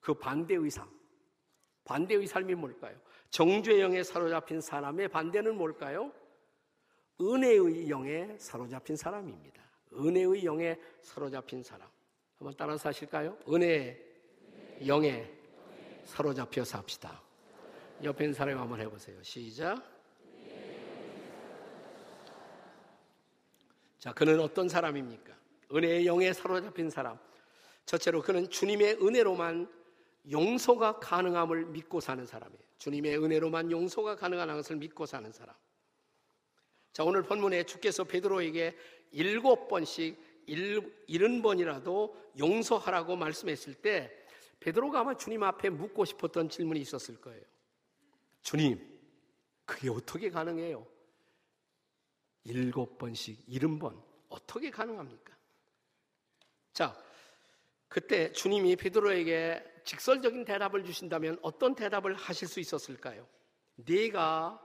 그 0.00 0.14
반대의 0.14 0.70
삶, 0.70 0.88
반대의 1.84 2.26
삶이 2.26 2.54
뭘까요? 2.54 2.98
정죄의 3.30 3.80
영에 3.80 4.02
사로잡힌 4.02 4.60
사람의 4.60 5.08
반대는 5.08 5.56
뭘까요? 5.56 6.12
은혜의 7.20 7.90
영에 7.90 8.36
사로잡힌 8.38 8.96
사람입니다. 8.96 9.62
은혜의 9.92 10.44
영에 10.44 10.78
사로잡힌 11.02 11.62
사람. 11.62 11.88
한번 12.38 12.54
따라서 12.56 12.88
하실까요? 12.88 13.36
은혜의 13.48 14.86
영에 14.86 15.30
사로잡혀서 16.04 16.78
합시다. 16.78 17.27
옆에 18.02 18.24
있는 18.24 18.34
사람 18.34 18.58
한번 18.58 18.80
해보세요. 18.80 19.20
시작. 19.22 19.82
자, 23.98 24.12
그는 24.12 24.38
어떤 24.38 24.68
사람입니까? 24.68 25.36
은혜의 25.74 26.06
영에 26.06 26.32
사로잡힌 26.32 26.90
사람. 26.90 27.18
첫째로 27.84 28.22
그는 28.22 28.48
주님의 28.48 28.98
은혜로만 29.02 29.68
용서가 30.30 31.00
가능함을 31.00 31.66
믿고 31.66 32.00
사는 32.00 32.24
사람이에요. 32.24 32.62
주님의 32.78 33.18
은혜로만 33.18 33.70
용서가 33.72 34.14
가능한 34.14 34.48
것을 34.48 34.76
믿고 34.76 35.04
사는 35.06 35.32
사람. 35.32 35.54
자, 36.92 37.02
오늘 37.02 37.22
본문에 37.22 37.64
주께서 37.64 38.04
베드로에게 38.04 38.76
일곱 39.10 39.68
번씩 39.68 40.16
일흔 40.46 41.42
번이라도 41.42 42.16
용서하라고 42.38 43.16
말씀했을 43.16 43.74
때 43.74 44.12
베드로가 44.60 45.00
아마 45.00 45.16
주님 45.16 45.42
앞에 45.42 45.70
묻고 45.70 46.04
싶었던 46.04 46.48
질문이 46.48 46.80
있었을 46.80 47.20
거예요. 47.20 47.42
주님, 48.42 48.80
그게 49.64 49.90
어떻게 49.90 50.30
가능해요? 50.30 50.86
일곱 52.44 52.96
번씩 52.98 53.44
일흔 53.46 53.78
번 53.78 54.02
어떻게 54.28 54.70
가능합니까? 54.70 55.36
자, 56.72 56.96
그때 57.88 58.32
주님이 58.32 58.76
베드로에게 58.76 59.82
직설적인 59.84 60.44
대답을 60.44 60.84
주신다면 60.84 61.38
어떤 61.42 61.74
대답을 61.74 62.14
하실 62.14 62.48
수 62.48 62.60
있었을까요? 62.60 63.26
네가 63.76 64.64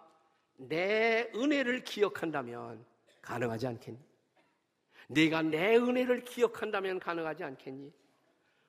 내 0.58 1.32
은혜를 1.36 1.84
기억한다면 1.84 2.86
가능하지 3.22 3.68
않겠니? 3.68 4.00
네가 5.10 5.44
내 5.44 5.76
은혜를 5.78 6.24
기억한다면 6.24 7.00
가능하지 7.00 7.44
않겠니? 7.44 7.94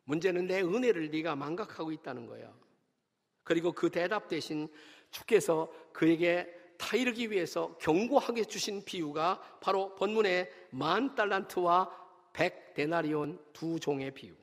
문제는 0.04 0.46
내 0.46 0.60
은혜를 0.62 1.10
네가 1.10 1.36
망각하고 1.36 1.92
있다는 1.92 2.26
거야. 2.26 2.52
그리고 3.44 3.72
그 3.72 3.90
대답 3.90 4.28
대신 4.28 4.68
주께서 5.10 5.72
그에게 5.92 6.52
타이르기 6.78 7.30
위해서 7.30 7.76
경고하게 7.78 8.44
주신 8.44 8.84
비유가 8.84 9.40
바로 9.60 9.94
본문의 9.94 10.50
만 10.70 11.14
달란트와 11.14 12.04
백 12.32 12.74
데나리온 12.74 13.38
두 13.52 13.78
종의 13.78 14.10
비유. 14.10 14.34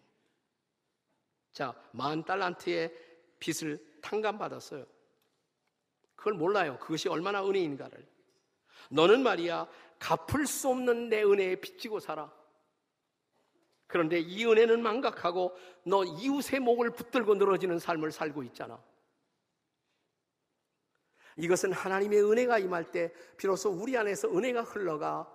자, 1.51 1.73
만 1.91 2.23
달란트의 2.23 2.93
빚을 3.39 3.77
탕감받았어요. 4.01 4.85
그걸 6.15 6.33
몰라요. 6.33 6.77
그것이 6.79 7.09
얼마나 7.09 7.45
은혜인가를. 7.45 8.07
너는 8.89 9.23
말이야, 9.23 9.67
갚을 9.99 10.47
수 10.47 10.69
없는 10.69 11.09
내 11.09 11.23
은혜에 11.23 11.55
빚지고 11.55 11.99
살아. 11.99 12.31
그런데 13.87 14.19
이 14.19 14.45
은혜는 14.45 14.81
망각하고 14.81 15.55
너 15.83 16.05
이웃의 16.05 16.61
목을 16.61 16.91
붙들고 16.91 17.35
늘어지는 17.35 17.77
삶을 17.77 18.11
살고 18.11 18.43
있잖아. 18.43 18.81
이것은 21.37 21.71
하나님의 21.73 22.23
은혜가 22.23 22.59
임할 22.59 22.91
때 22.91 23.11
비로소 23.37 23.69
우리 23.69 23.97
안에서 23.97 24.29
은혜가 24.29 24.63
흘러가 24.63 25.31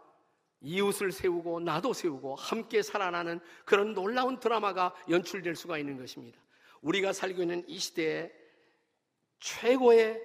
이웃을 0.61 1.13
세우고 1.13 1.61
나도 1.61 1.93
세우고 1.93 2.35
함께 2.37 2.83
살아나는 2.83 3.41
그런 3.65 3.95
놀라운 3.95 4.41
드라마가 4.41 4.95
연출될 5.09 5.55
수가 5.55 5.79
있는 5.79 5.97
것입니다. 5.97 6.41
우리가 6.81 7.13
살고 7.13 7.43
있는 7.43 7.65
이 7.69 7.79
시대에 7.79 8.33
최고의 9.41 10.23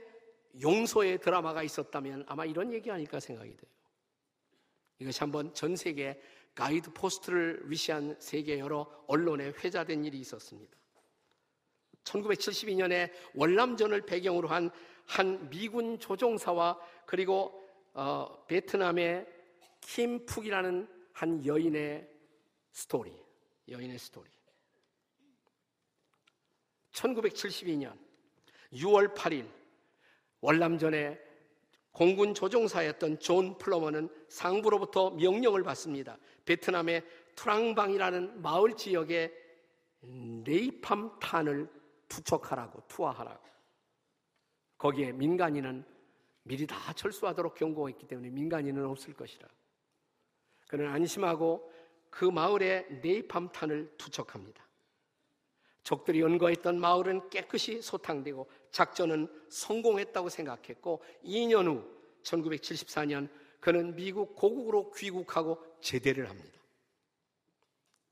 용서의 0.61 1.19
드라마가 1.19 1.63
있었다면 1.63 2.25
아마 2.27 2.45
이런 2.45 2.73
얘기 2.73 2.91
아닐까 2.91 3.19
생각이 3.19 3.55
돼요. 3.55 3.71
이것이 4.99 5.19
한번 5.19 5.53
전 5.53 5.75
세계 5.75 6.21
Guideposts를 6.55 7.63
위시한 7.65 8.15
세계 8.19 8.59
여러 8.59 8.87
언론에 9.07 9.53
회자된 9.63 10.05
일이 10.05 10.19
있었습니다. 10.19 10.77
1972년에 12.03 13.11
월남전을 13.35 14.01
배경으로 14.01 14.47
한 14.47 14.71
한 15.11 15.49
미군 15.49 15.99
조종사와 15.99 16.79
그리고 17.05 17.61
어, 17.93 18.45
베트남의 18.47 19.25
킴푹이라는 19.81 20.87
한 21.11 21.45
여인의 21.45 22.09
스토리, 22.71 23.11
여인의 23.67 23.99
스토리. 23.99 24.29
1972년 26.93 27.97
6월 28.73 29.13
8일 29.13 29.49
월남전에 30.39 31.19
공군 31.91 32.33
조종사였던 32.33 33.19
존 33.19 33.57
플러머는 33.57 34.07
상부로부터 34.29 35.09
명령을 35.11 35.63
받습니다. 35.63 36.17
베트남의 36.45 37.03
트랑방이라는 37.35 38.41
마을 38.41 38.77
지역에 38.77 39.33
네이팜 39.99 41.19
탄을 41.19 41.80
투척하라고 42.11 42.83
투하하라고. 42.87 43.41
거기에 44.77 45.13
민간인은 45.13 45.85
미리 46.43 46.67
다 46.67 46.91
철수하도록 46.93 47.55
경고했기 47.55 48.07
때문에 48.07 48.29
민간인은 48.29 48.85
없을 48.85 49.13
것이라. 49.13 49.47
그는 50.67 50.89
안심하고 50.89 51.71
그 52.09 52.25
마을에 52.25 52.87
네이팜 53.01 53.51
탄을 53.51 53.93
투척합니다. 53.97 54.67
적들이 55.83 56.21
연거했던 56.21 56.79
마을은 56.79 57.29
깨끗이 57.29 57.81
소탕되고 57.81 58.49
작전은 58.71 59.27
성공했다고 59.49 60.29
생각했고 60.29 61.03
2년 61.23 61.67
후 61.67 61.83
1974년 62.23 63.29
그는 63.59 63.95
미국 63.95 64.35
고국으로 64.35 64.91
귀국하고 64.91 65.63
제대를 65.81 66.29
합니다. 66.29 66.59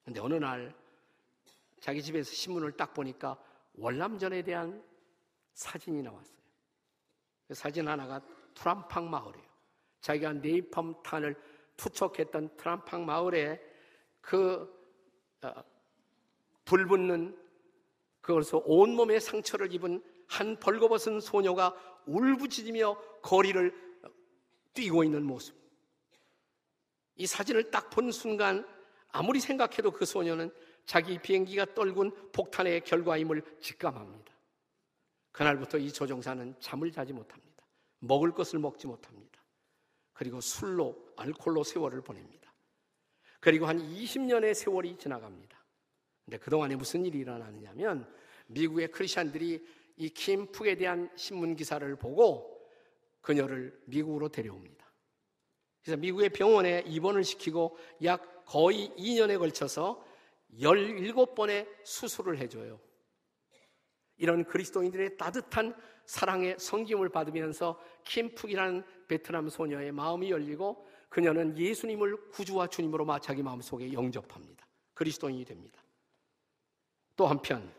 근데 0.06 0.20
어느 0.20 0.36
날 0.36 0.74
자기 1.80 2.02
집에서 2.02 2.32
신문을 2.32 2.74
딱 2.74 2.94
보니까 2.94 3.40
월남전에 3.80 4.42
대한 4.44 4.84
사진이 5.54 6.02
나왔어요. 6.04 6.38
그 7.48 7.54
사진 7.54 7.88
하나가 7.88 8.22
트람팡 8.54 9.10
마을이에요. 9.10 9.48
자기가 10.02 10.34
네이팜 10.34 11.02
탄을 11.04 11.36
투척했던 11.78 12.58
트람팡 12.58 13.06
마을에 13.06 13.62
그 14.22 14.72
어, 15.42 15.64
불붙는 16.66 17.38
그것서 18.22 18.62
온몸에 18.66 19.20
상처를 19.20 19.74
입은 19.74 20.04
한 20.28 20.60
벌거벗은 20.60 21.20
소녀가 21.20 21.76
울부짖으며 22.06 22.96
거리를 23.22 23.74
뛰고 24.74 25.04
있는 25.04 25.24
모습. 25.24 25.56
이 27.16 27.26
사진을 27.26 27.72
딱 27.72 27.90
본 27.90 28.12
순간 28.12 28.66
아무리 29.12 29.40
생각해도 29.40 29.92
그 29.92 30.06
소녀는 30.06 30.54
자기 30.90 31.20
비행기가 31.20 31.76
떨군 31.76 32.32
폭탄의 32.32 32.82
결과임을 32.84 33.44
직감합니다. 33.60 34.34
그날부터 35.32 35.78
이 35.78 35.94
조종사는 35.94 36.56
잠을 36.60 36.92
자지 36.92 37.14
못합니다. 37.14 37.64
먹을 38.00 38.32
것을 38.32 38.58
먹지 38.58 38.88
못합니다. 38.88 39.40
그리고 40.14 40.42
술로, 40.42 40.98
알콜로 41.16 41.64
세월을 41.64 42.02
보냅니다. 42.02 42.52
그리고 43.40 43.68
한 43.68 43.78
20년의 43.78 44.56
세월이 44.56 44.98
지나갑니다. 44.98 45.64
근데 46.26 46.40
그동안에 46.40 46.76
무슨 46.76 47.06
일이 47.06 47.20
일어나느냐면 47.20 48.12
미국의 48.48 48.88
크리스천들이 48.88 49.64
이 49.98 50.10
킴푹에 50.10 50.74
대한 50.74 51.12
신문 51.16 51.56
기사를 51.56 51.96
보고 51.98 52.68
그녀를 53.22 53.80
미국으로 53.86 54.30
데려옵니다. 54.30 54.92
그래서 55.84 55.98
미국의 55.98 56.30
병원에 56.30 56.84
입원을 56.88 57.24
시키고 57.24 57.78
약 58.06 58.44
거의 58.46 58.90
2년에 58.98 59.38
걸쳐서 59.38 60.09
17번의 60.58 61.68
수술을 61.84 62.38
해줘요. 62.38 62.80
이런 64.18 64.44
그리스도인들의 64.44 65.18
따뜻한 65.18 65.76
사랑의 66.06 66.56
성김을 66.60 67.10
받으면서 67.10 67.80
킴푹이라는 68.04 68.84
베트남 69.08 69.48
소녀의 69.48 69.92
마음이 69.92 70.32
열리고 70.32 70.88
그녀는 71.10 71.58
예수님을 71.58 72.30
구주와 72.32 72.68
주님으로 72.68 73.08
자기 73.20 73.42
마음속에 73.42 73.92
영접합니다. 73.94 74.66
그리스도인이 74.94 75.46
됩니다. 75.46 75.82
또 77.16 77.28
한편 77.28 77.74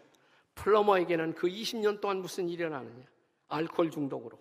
플러머에게는 0.55 1.35
그 1.35 1.49
20년 1.49 2.01
동안 2.01 2.19
무슨 2.19 2.49
일이 2.49 2.63
일어나느냐? 2.63 3.05
알코올 3.49 3.91
중독으로 3.91 4.39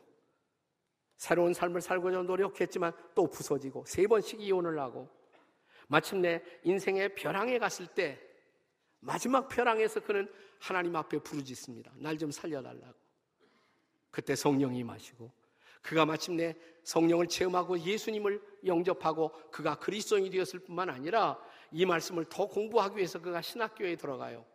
새로운 1.18 1.54
삶을 1.54 1.82
살고자 1.82 2.22
노력했지만 2.22 2.94
또 3.14 3.28
부서지고 3.28 3.86
세 3.86 4.08
번씩 4.08 4.40
이혼을 4.42 4.80
하고 4.80 5.10
마침내 5.90 6.42
인생의 6.64 7.16
벼랑에 7.16 7.58
갔을 7.58 7.88
때 7.88 8.20
마지막 9.00 9.48
벼랑에서 9.48 10.00
그는 10.02 10.32
하나님 10.60 10.96
앞에 10.96 11.20
부르짖습니다. 11.20 11.92
날 11.98 12.18
좀 12.18 12.32
살려달라고. 12.32 12.94
그때 14.12 14.36
성령이 14.36 14.84
임하시고 14.84 15.32
그가 15.82 16.06
마침내 16.06 16.56
성령을 16.84 17.28
체험하고 17.28 17.80
예수님을 17.80 18.42
영접하고 18.66 19.32
그가 19.52 19.76
그리스도인이 19.80 20.30
되었을 20.30 20.60
뿐만 20.60 20.90
아니라 20.90 21.40
이 21.72 21.86
말씀을 21.86 22.26
더 22.26 22.48
공부하기 22.48 22.98
위해서 22.98 23.22
그가 23.22 23.42
신학교에 23.42 23.96
들어가요. 23.96 24.46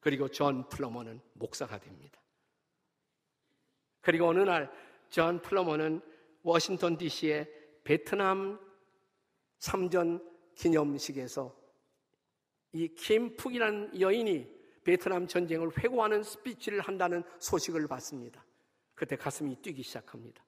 그리고 0.00 0.28
존 0.28 0.68
플러머는 0.68 1.20
목사가 1.34 1.78
됩니다. 1.78 2.20
그리고 4.00 4.28
어느 4.28 4.40
날 4.40 4.70
존 5.12 5.42
플러머는 5.42 6.00
워싱턴 6.42 6.96
DC의 6.96 7.46
베트남 7.84 8.58
참전 9.62 10.20
기념식에서 10.56 11.56
이 12.72 12.88
킴푹이라는 12.88 14.00
여인이 14.00 14.50
베트남 14.82 15.28
전쟁을 15.28 15.70
회고하는 15.78 16.24
스피치를 16.24 16.80
한다는 16.80 17.22
소식을 17.38 17.86
받습니다. 17.86 18.44
그때 18.94 19.14
가슴이 19.14 19.54
뛰기 19.62 19.84
시작합니다. 19.84 20.44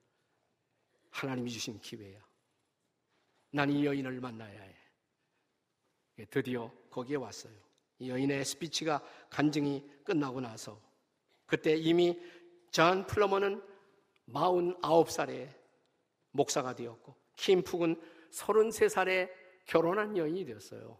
하나님이 1.11 1.49
주신 1.49 1.79
기회야. 1.79 2.21
난 3.51 3.69
이 3.69 3.85
여인을 3.85 4.19
만나야 4.19 4.61
해. 4.61 4.75
예, 6.19 6.25
드디어 6.25 6.69
거기에 6.89 7.15
왔어요. 7.15 7.53
이 7.99 8.09
여인의 8.09 8.43
스피치가 8.43 9.01
간증이 9.29 10.03
끝나고 10.03 10.41
나서 10.41 10.81
그때 11.45 11.73
이미 11.73 12.19
존 12.69 13.05
플러머는 13.05 13.63
49살에 14.27 15.57
목사가 16.31 16.75
되었고 16.75 17.15
킴 17.37 17.63
푹은 17.63 17.95
33살에 18.35 19.31
결혼한 19.65 20.17
여인이 20.17 20.45
되었어요. 20.45 20.99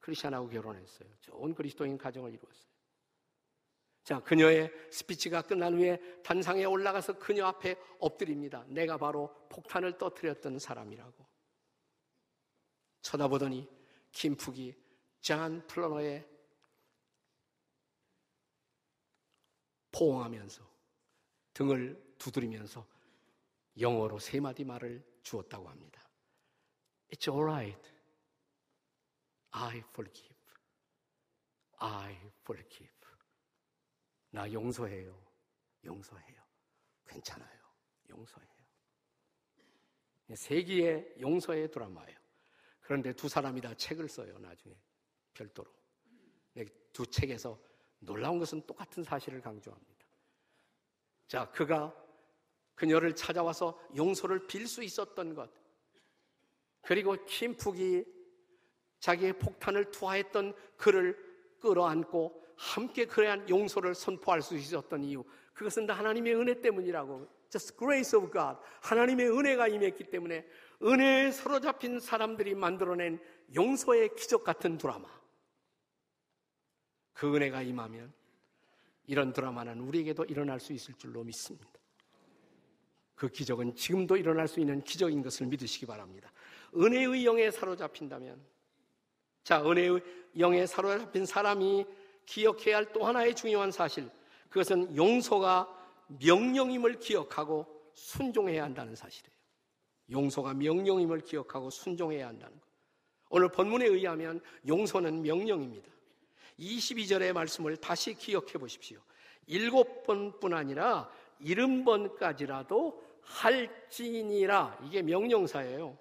크리스천하고 0.00 0.48
결혼했어요. 0.48 1.08
좋은 1.20 1.54
그리스도인 1.54 1.96
가정을 1.96 2.32
이루었어요. 2.34 2.72
자, 4.04 4.20
그녀의 4.20 4.72
스피치가 4.90 5.42
끝난 5.42 5.74
후에 5.74 5.98
단상에 6.22 6.64
올라가서 6.64 7.18
그녀 7.18 7.46
앞에 7.46 7.76
엎드립니다. 8.00 8.64
내가 8.66 8.96
바로 8.98 9.32
폭탄을 9.48 9.96
터뜨렸던 9.96 10.58
사람이라고. 10.58 11.24
쳐다보더니 13.02 13.68
킴푹이 14.10 14.74
잔 15.20 15.64
플러너의 15.68 16.28
포옹하면서 19.92 20.68
등을 21.54 22.14
두드리면서 22.18 22.86
영어로 23.78 24.18
세 24.18 24.40
마디 24.40 24.64
말을 24.64 25.04
주었다고 25.22 25.68
합니다. 25.68 26.01
It's 27.12 27.28
alright. 27.28 27.92
I 29.50 29.82
forgive. 29.90 30.34
I 31.78 32.16
forgive. 32.40 32.88
나 34.30 34.50
용서해요. 34.50 35.14
용서해요. 35.84 36.42
괜찮아요. 37.06 37.60
용서해요. 38.08 38.50
세기의 40.34 41.16
용서의 41.20 41.70
드라마예요. 41.70 42.18
그런데 42.80 43.12
두 43.12 43.28
사람이 43.28 43.60
다 43.60 43.74
책을 43.74 44.08
써요, 44.08 44.38
나중에. 44.38 44.74
별도로. 45.34 45.70
두 46.94 47.06
책에서 47.06 47.58
놀라운 47.98 48.38
것은 48.38 48.66
똑같은 48.66 49.04
사실을 49.04 49.40
강조합니다. 49.42 50.06
자, 51.28 51.50
그가 51.50 51.94
그녀를 52.74 53.14
찾아와서 53.14 53.78
용서를 53.96 54.46
빌 54.46 54.66
수 54.66 54.82
있었던 54.82 55.34
것. 55.34 55.50
그리고 56.82 57.16
김푹이 57.24 58.04
자기의 58.98 59.38
폭탄을 59.38 59.90
투하했던 59.90 60.54
그를 60.76 61.16
끌어안고 61.60 62.42
함께 62.56 63.06
그러한 63.06 63.48
용서를 63.48 63.94
선포할 63.94 64.42
수 64.42 64.56
있었던 64.56 65.02
이유. 65.04 65.24
그것은 65.54 65.86
다 65.86 65.94
하나님의 65.94 66.34
은혜 66.34 66.60
때문이라고. 66.60 67.28
Just 67.50 67.76
grace 67.76 68.16
of 68.18 68.30
God. 68.30 68.58
하나님의 68.82 69.30
은혜가 69.30 69.68
임했기 69.68 70.04
때문에 70.04 70.46
은혜에 70.82 71.30
사로잡힌 71.32 72.00
사람들이 72.00 72.54
만들어낸 72.54 73.20
용서의 73.54 74.14
기적 74.16 74.44
같은 74.44 74.78
드라마. 74.78 75.08
그 77.12 77.34
은혜가 77.34 77.62
임하면 77.62 78.12
이런 79.06 79.32
드라마는 79.32 79.80
우리에게도 79.80 80.24
일어날 80.24 80.60
수 80.60 80.72
있을 80.72 80.94
줄로 80.94 81.22
믿습니다. 81.24 81.68
그 83.14 83.28
기적은 83.28 83.76
지금도 83.76 84.16
일어날 84.16 84.48
수 84.48 84.58
있는 84.58 84.82
기적인 84.82 85.22
것을 85.22 85.46
믿으시기 85.46 85.86
바랍니다. 85.86 86.32
은혜의 86.76 87.24
영에 87.26 87.50
사로잡힌다면, 87.50 88.40
자, 89.44 89.62
은혜의 89.62 90.00
영에 90.38 90.66
사로잡힌 90.66 91.26
사람이 91.26 91.86
기억해야 92.26 92.76
할 92.76 92.92
또 92.92 93.04
하나의 93.04 93.34
중요한 93.34 93.70
사실, 93.70 94.08
그것은 94.48 94.96
용서가 94.96 95.68
명령임을 96.20 96.98
기억하고 96.98 97.66
순종해야 97.94 98.62
한다는 98.64 98.94
사실이에요. 98.94 99.32
용서가 100.10 100.54
명령임을 100.54 101.20
기억하고 101.20 101.70
순종해야 101.70 102.28
한다는 102.28 102.58
것. 102.58 102.66
오늘 103.30 103.48
본문에 103.48 103.86
의하면 103.86 104.40
용서는 104.68 105.22
명령입니다. 105.22 105.90
22절의 106.58 107.32
말씀을 107.32 107.76
다시 107.78 108.14
기억해 108.14 108.52
보십시오. 108.52 109.00
일곱 109.46 110.04
번뿐 110.04 110.52
아니라 110.52 111.10
일흔 111.40 111.84
번까지라도 111.84 113.02
할지니라. 113.22 114.78
이게 114.84 115.02
명령사예요. 115.02 115.96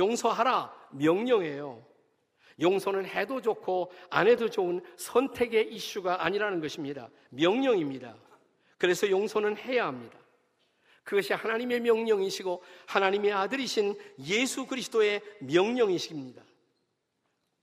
용서하라. 0.00 0.74
명령이에요. 0.92 1.86
용서는 2.60 3.06
해도 3.06 3.40
좋고 3.40 3.92
안 4.10 4.26
해도 4.26 4.48
좋은 4.48 4.82
선택의 4.96 5.72
이슈가 5.72 6.24
아니라는 6.24 6.60
것입니다. 6.60 7.08
명령입니다. 7.30 8.16
그래서 8.78 9.08
용서는 9.08 9.56
해야 9.58 9.86
합니다. 9.86 10.18
그것이 11.04 11.32
하나님의 11.32 11.80
명령이시고 11.80 12.62
하나님의 12.86 13.32
아들이신 13.32 13.96
예수 14.26 14.66
그리스도의 14.66 15.22
명령이십니다. 15.40 16.42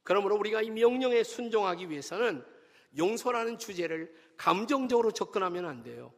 그러므로 0.04 0.36
우리가 0.38 0.62
이 0.62 0.70
명령에 0.70 1.24
순종하기 1.24 1.90
위해서는 1.90 2.44
용서라는 2.98 3.58
주제를 3.60 4.14
감정적으로 4.38 5.12
접근하면 5.12 5.66
안 5.66 5.84
돼요. 5.84 6.14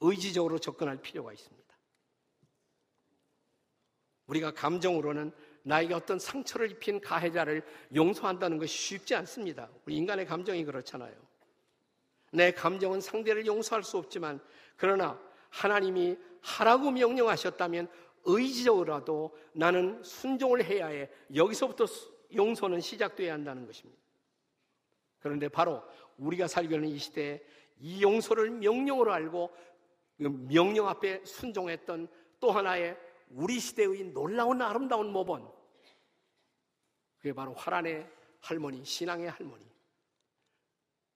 의지적으로 0.00 0.58
접근할 0.58 1.00
필요가 1.00 1.32
있습니다. 1.32 1.67
우리가 4.28 4.52
감정으로는 4.52 5.32
나에게 5.62 5.92
어떤 5.94 6.18
상처를 6.18 6.70
입힌 6.70 7.00
가해자를 7.00 7.62
용서한다는 7.94 8.58
것이 8.58 8.76
쉽지 8.76 9.14
않습니다. 9.16 9.68
우리 9.84 9.96
인간의 9.96 10.26
감정이 10.26 10.64
그렇잖아요. 10.64 11.14
내 12.32 12.52
감정은 12.52 13.00
상대를 13.00 13.46
용서할 13.46 13.82
수 13.82 13.98
없지만 13.98 14.40
그러나 14.76 15.20
하나님이 15.50 16.16
하라고 16.40 16.90
명령하셨다면 16.90 17.88
의지적으로라도 18.24 19.36
나는 19.52 20.02
순종을 20.02 20.64
해야 20.64 20.86
해. 20.86 21.08
여기서부터 21.34 21.86
용서는 22.34 22.80
시작돼야 22.80 23.32
한다는 23.32 23.66
것입니다. 23.66 23.98
그런데 25.20 25.48
바로 25.48 25.82
우리가 26.18 26.46
살고 26.46 26.74
있는 26.74 26.88
이 26.90 26.98
시대에 26.98 27.42
이 27.80 28.02
용서를 28.02 28.50
명령으로 28.50 29.12
알고 29.12 29.54
그 30.18 30.46
명령 30.48 30.88
앞에 30.88 31.24
순종했던 31.24 32.08
또 32.40 32.50
하나의 32.50 32.96
우리 33.30 33.60
시대의 33.60 34.12
놀라운 34.12 34.62
아름다운 34.62 35.12
모범. 35.12 35.50
그게 37.18 37.32
바로 37.32 37.54
화란의 37.54 38.10
할머니, 38.40 38.84
신앙의 38.84 39.30
할머니. 39.30 39.68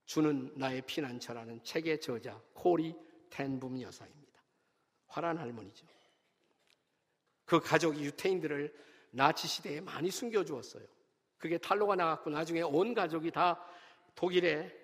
주는 0.04 0.52
나의 0.56 0.82
피난처라는 0.82 1.62
책의 1.62 2.00
저자 2.00 2.40
코리 2.54 2.94
텐붐 3.30 3.80
여사입니다. 3.80 4.42
화란 5.06 5.38
할머니죠. 5.38 5.86
그 7.44 7.60
가족이 7.60 8.04
유태인들을 8.04 8.74
나치 9.10 9.46
시대에 9.46 9.80
많이 9.80 10.10
숨겨 10.10 10.44
주었어요. 10.44 10.86
그게 11.38 11.58
탈로가 11.58 11.96
나갔고 11.96 12.30
나중에 12.30 12.62
온 12.62 12.94
가족이 12.94 13.30
다 13.30 13.64
독일의 14.14 14.80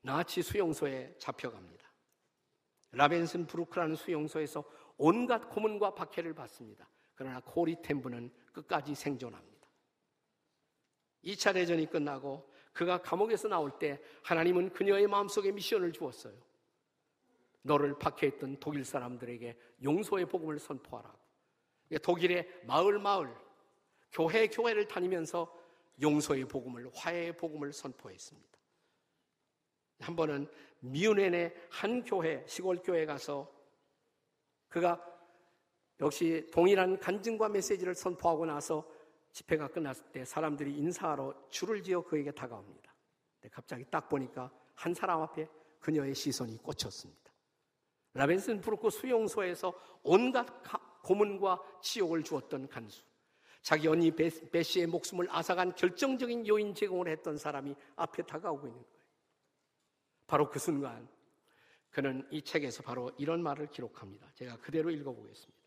나치 0.00 0.42
수용소에 0.42 1.16
잡혀갑니다. 1.18 1.86
라벤슨 2.92 3.46
브루크라는 3.46 3.96
수용소에서 3.96 4.64
온갖 4.98 5.48
고문과 5.48 5.94
박해를 5.94 6.34
받습니다. 6.34 6.88
그러나 7.14 7.40
코리 7.40 7.80
템브는 7.82 8.30
끝까지 8.52 8.94
생존합니다. 8.94 9.68
2차 11.24 11.54
대전이 11.54 11.86
끝나고 11.86 12.52
그가 12.72 13.02
감옥에서 13.02 13.48
나올 13.48 13.76
때 13.78 14.00
하나님은 14.22 14.72
그녀의 14.72 15.06
마음속에 15.06 15.50
미션을 15.52 15.92
주었어요. 15.92 16.34
너를 17.62 17.98
박해했던 17.98 18.60
독일 18.60 18.84
사람들에게 18.84 19.58
용서의 19.82 20.26
복음을 20.26 20.58
선포하라. 20.58 21.12
독일의 22.02 22.62
마을 22.64 22.98
마을, 22.98 23.34
교회 24.12 24.46
교회를 24.46 24.86
다니면서 24.86 25.52
용서의 26.00 26.44
복음을, 26.44 26.90
화해의 26.94 27.36
복음을 27.36 27.72
선포했습니다. 27.72 28.48
한 30.00 30.14
번은 30.14 30.48
미운엔의 30.80 31.54
한 31.70 32.04
교회, 32.04 32.44
시골 32.46 32.76
교회 32.76 33.04
가서 33.04 33.52
그가 34.68 35.02
역시 36.00 36.48
동일한 36.52 36.98
간증과 36.98 37.48
메시지를 37.48 37.94
선포하고 37.94 38.46
나서 38.46 38.86
집회가 39.32 39.68
끝났을 39.68 40.04
때 40.12 40.24
사람들이 40.24 40.76
인사하러 40.76 41.34
줄을 41.48 41.82
지어 41.82 42.02
그에게 42.02 42.30
다가옵니다. 42.30 42.94
근데 43.40 43.48
갑자기 43.52 43.84
딱 43.90 44.08
보니까 44.08 44.50
한 44.74 44.94
사람 44.94 45.22
앞에 45.22 45.48
그녀의 45.80 46.14
시선이 46.14 46.62
꽂혔습니다. 46.62 47.32
라벤슨 48.14 48.60
브루크 48.60 48.90
수용소에서 48.90 49.72
온갖 50.02 50.46
고문과 51.02 51.62
치욕을 51.82 52.22
주었던 52.22 52.68
간수. 52.68 53.02
자기 53.62 53.88
언니 53.88 54.10
베시의 54.10 54.86
목숨을 54.86 55.28
앗아간 55.30 55.74
결정적인 55.74 56.46
요인 56.46 56.74
제공을 56.74 57.08
했던 57.08 57.36
사람이 57.36 57.74
앞에 57.96 58.22
다가오고 58.22 58.66
있는 58.66 58.82
거예요. 58.82 58.98
바로 60.26 60.48
그 60.48 60.58
순간 60.58 61.08
그는 61.90 62.26
이 62.30 62.42
책에서 62.42 62.82
바로 62.82 63.10
이런 63.18 63.42
말을 63.42 63.68
기록합니다. 63.68 64.30
제가 64.34 64.58
그대로 64.58 64.90
읽어보겠습니다. 64.90 65.58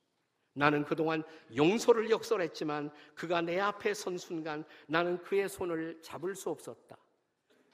나는 0.54 0.84
그동안 0.84 1.24
용서를 1.56 2.10
역설했지만 2.10 2.92
그가 3.16 3.42
내 3.42 3.60
앞에 3.60 3.94
선 3.94 4.18
순간 4.18 4.66
나는 4.88 5.22
그의 5.22 5.48
손을 5.48 6.02
잡을 6.02 6.36
수 6.36 6.50
없었다. 6.50 6.98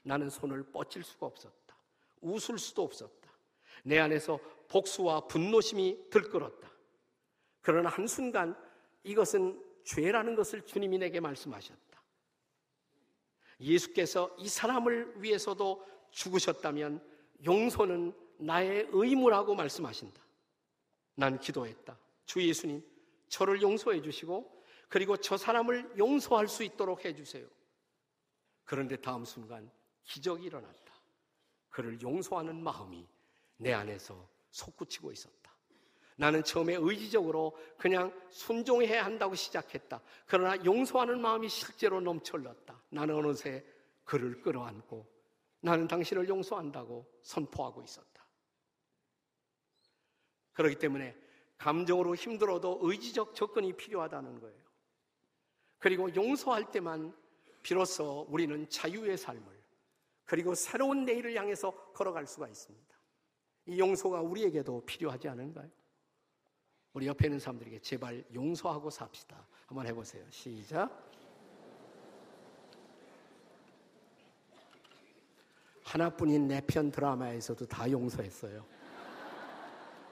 나는 0.02 0.30
손을 0.30 0.62
뻗칠 0.72 1.02
수가 1.02 1.26
없었다. 1.26 1.76
웃을 2.20 2.58
수도 2.58 2.82
없었다. 2.82 3.28
내 3.84 3.98
안에서 3.98 4.38
복수와 4.68 5.26
분노심이 5.26 6.10
들끓었다. 6.10 6.70
그러나 7.60 7.88
한순간 7.88 8.56
이것은 9.02 9.62
죄라는 9.84 10.34
것을 10.34 10.62
주님이 10.62 10.98
내게 10.98 11.20
말씀하셨다. 11.20 12.02
예수께서 13.60 14.34
이 14.38 14.48
사람을 14.48 15.14
위해서도 15.22 15.84
죽으셨다면 16.10 17.02
용서는 17.44 18.14
나의 18.38 18.88
의무라고 18.90 19.54
말씀하신다. 19.54 20.20
난 21.14 21.38
기도했다. 21.38 21.98
주 22.24 22.42
예수님, 22.42 22.82
저를 23.28 23.60
용서해 23.60 24.02
주시고 24.02 24.64
그리고 24.88 25.16
저 25.16 25.36
사람을 25.36 25.98
용서할 25.98 26.48
수 26.48 26.62
있도록 26.62 27.04
해 27.04 27.14
주세요. 27.14 27.46
그런데 28.64 28.96
다음 28.96 29.24
순간 29.24 29.70
기적이 30.04 30.46
일어났다. 30.46 30.94
그를 31.68 32.00
용서하는 32.00 32.62
마음이 32.62 33.06
내 33.56 33.72
안에서 33.72 34.28
솟구치고 34.50 35.12
있었다. 35.12 35.52
나는 36.16 36.42
처음에 36.42 36.74
의지적으로 36.74 37.56
그냥 37.76 38.12
순종해야 38.30 39.04
한다고 39.04 39.34
시작했다. 39.34 40.00
그러나 40.26 40.62
용서하는 40.64 41.20
마음이 41.20 41.48
실제로 41.48 42.00
넘쳐흘렀다. 42.00 42.82
나는 42.90 43.14
어느새 43.14 43.64
그를 44.04 44.40
끌어안고 44.40 45.06
나는 45.60 45.86
당신을 45.86 46.28
용서한다고 46.28 47.06
선포하고 47.22 47.82
있었다. 47.82 48.07
그렇기 50.58 50.74
때문에 50.74 51.14
감정으로 51.56 52.16
힘들어도 52.16 52.80
의지적 52.82 53.36
접근이 53.36 53.74
필요하다는 53.74 54.40
거예요. 54.40 54.58
그리고 55.78 56.12
용서할 56.12 56.72
때만 56.72 57.16
비로소 57.62 58.26
우리는 58.28 58.68
자유의 58.68 59.16
삶을 59.18 59.46
그리고 60.24 60.56
새로운 60.56 61.04
내일을 61.04 61.36
향해서 61.36 61.92
걸어갈 61.92 62.26
수가 62.26 62.48
있습니다. 62.48 62.98
이 63.66 63.78
용서가 63.78 64.20
우리에게도 64.20 64.84
필요하지 64.84 65.28
않은가요? 65.28 65.70
우리 66.92 67.06
옆에 67.06 67.28
있는 67.28 67.38
사람들에게 67.38 67.78
제발 67.78 68.24
용서하고 68.34 68.90
삽시다. 68.90 69.46
한번 69.66 69.86
해보세요. 69.86 70.26
시작. 70.30 71.08
하나뿐인 75.84 76.48
내 76.48 76.60
편 76.66 76.90
드라마에서도 76.90 77.64
다 77.66 77.88
용서했어요. 77.88 78.77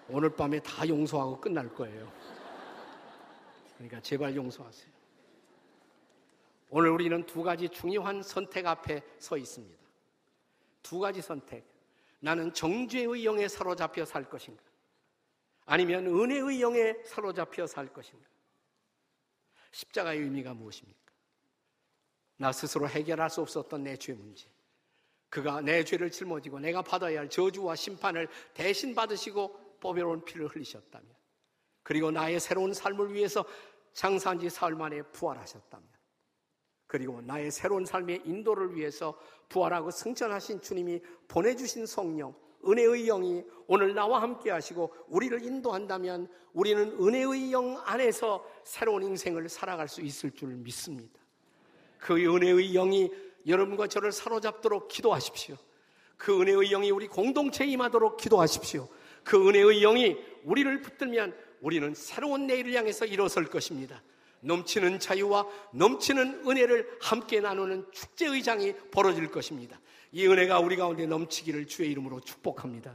오늘 0.08 0.30
밤에 0.30 0.60
다 0.60 0.86
용서하고 0.86 1.40
끝날 1.40 1.72
거예요. 1.74 2.12
그러니까 3.74 4.00
제발 4.00 4.34
용서하세요. 4.34 4.96
오늘 6.70 6.90
우리는 6.90 7.24
두 7.26 7.42
가지 7.42 7.68
중요한 7.68 8.22
선택 8.22 8.66
앞에 8.66 9.02
서 9.18 9.36
있습니다. 9.36 9.76
두 10.82 10.98
가지 10.98 11.20
선택. 11.20 11.64
나는 12.20 12.52
정죄의 12.52 13.24
영에 13.24 13.48
사로잡혀 13.48 14.04
살 14.04 14.28
것인가? 14.28 14.62
아니면 15.66 16.06
은혜의 16.06 16.60
영에 16.60 16.94
사로잡혀 17.04 17.66
살 17.66 17.92
것인가? 17.92 18.26
십자가의 19.72 20.20
의미가 20.20 20.54
무엇입니까? 20.54 20.98
나 22.38 22.52
스스로 22.52 22.88
해결할 22.88 23.30
수 23.30 23.40
없었던 23.40 23.82
내 23.82 23.96
죄 23.96 24.12
문제. 24.12 24.46
그가 25.28 25.60
내 25.60 25.84
죄를 25.84 26.10
짊어지고 26.10 26.60
내가 26.60 26.82
받아야 26.82 27.20
할 27.20 27.28
저주와 27.28 27.74
심판을 27.74 28.28
대신 28.54 28.94
받으시고 28.94 29.65
보배로운 29.80 30.24
피를 30.24 30.46
흘리셨다면 30.48 31.08
그리고 31.82 32.10
나의 32.10 32.40
새로운 32.40 32.72
삶을 32.72 33.14
위해서 33.14 33.44
장사한 33.92 34.40
지 34.40 34.50
사흘 34.50 34.74
만에 34.74 35.02
부활하셨다면 35.02 35.86
그리고 36.86 37.20
나의 37.20 37.50
새로운 37.50 37.84
삶의 37.84 38.22
인도를 38.24 38.74
위해서 38.74 39.18
부활하고 39.48 39.90
승천하신 39.90 40.60
주님이 40.60 41.00
보내주신 41.28 41.86
성령, 41.86 42.34
은혜의 42.66 43.06
영이 43.06 43.44
오늘 43.66 43.94
나와 43.94 44.22
함께 44.22 44.50
하시고 44.50 44.94
우리를 45.08 45.42
인도한다면 45.44 46.28
우리는 46.52 46.96
은혜의 47.00 47.52
영 47.52 47.80
안에서 47.84 48.44
새로운 48.64 49.02
인생을 49.02 49.48
살아갈 49.48 49.88
수 49.88 50.00
있을 50.00 50.30
줄 50.30 50.48
믿습니다. 50.54 51.20
그 51.98 52.14
은혜의 52.14 52.72
영이 52.72 53.10
여러분과 53.46 53.86
저를 53.86 54.12
사로잡도록 54.12 54.88
기도하십시오. 54.88 55.56
그 56.16 56.40
은혜의 56.40 56.70
영이 56.70 56.90
우리 56.90 57.08
공동체에 57.08 57.66
임하도록 57.68 58.16
기도하십시오. 58.16 58.88
그 59.26 59.48
은혜의 59.48 59.80
영이 59.80 60.16
우리를 60.44 60.82
붙들면 60.82 61.34
우리는 61.60 61.92
새로운 61.94 62.46
내일을 62.46 62.72
향해서 62.74 63.06
일어설 63.06 63.46
것입니다. 63.46 64.00
넘치는 64.40 65.00
자유와 65.00 65.46
넘치는 65.72 66.44
은혜를 66.46 66.98
함께 67.02 67.40
나누는 67.40 67.86
축제의 67.90 68.44
장이 68.44 68.72
벌어질 68.92 69.28
것입니다. 69.28 69.80
이 70.12 70.26
은혜가 70.28 70.60
우리 70.60 70.76
가운데 70.76 71.06
넘치기를 71.06 71.66
주의 71.66 71.90
이름으로 71.90 72.20
축복합니다. 72.20 72.94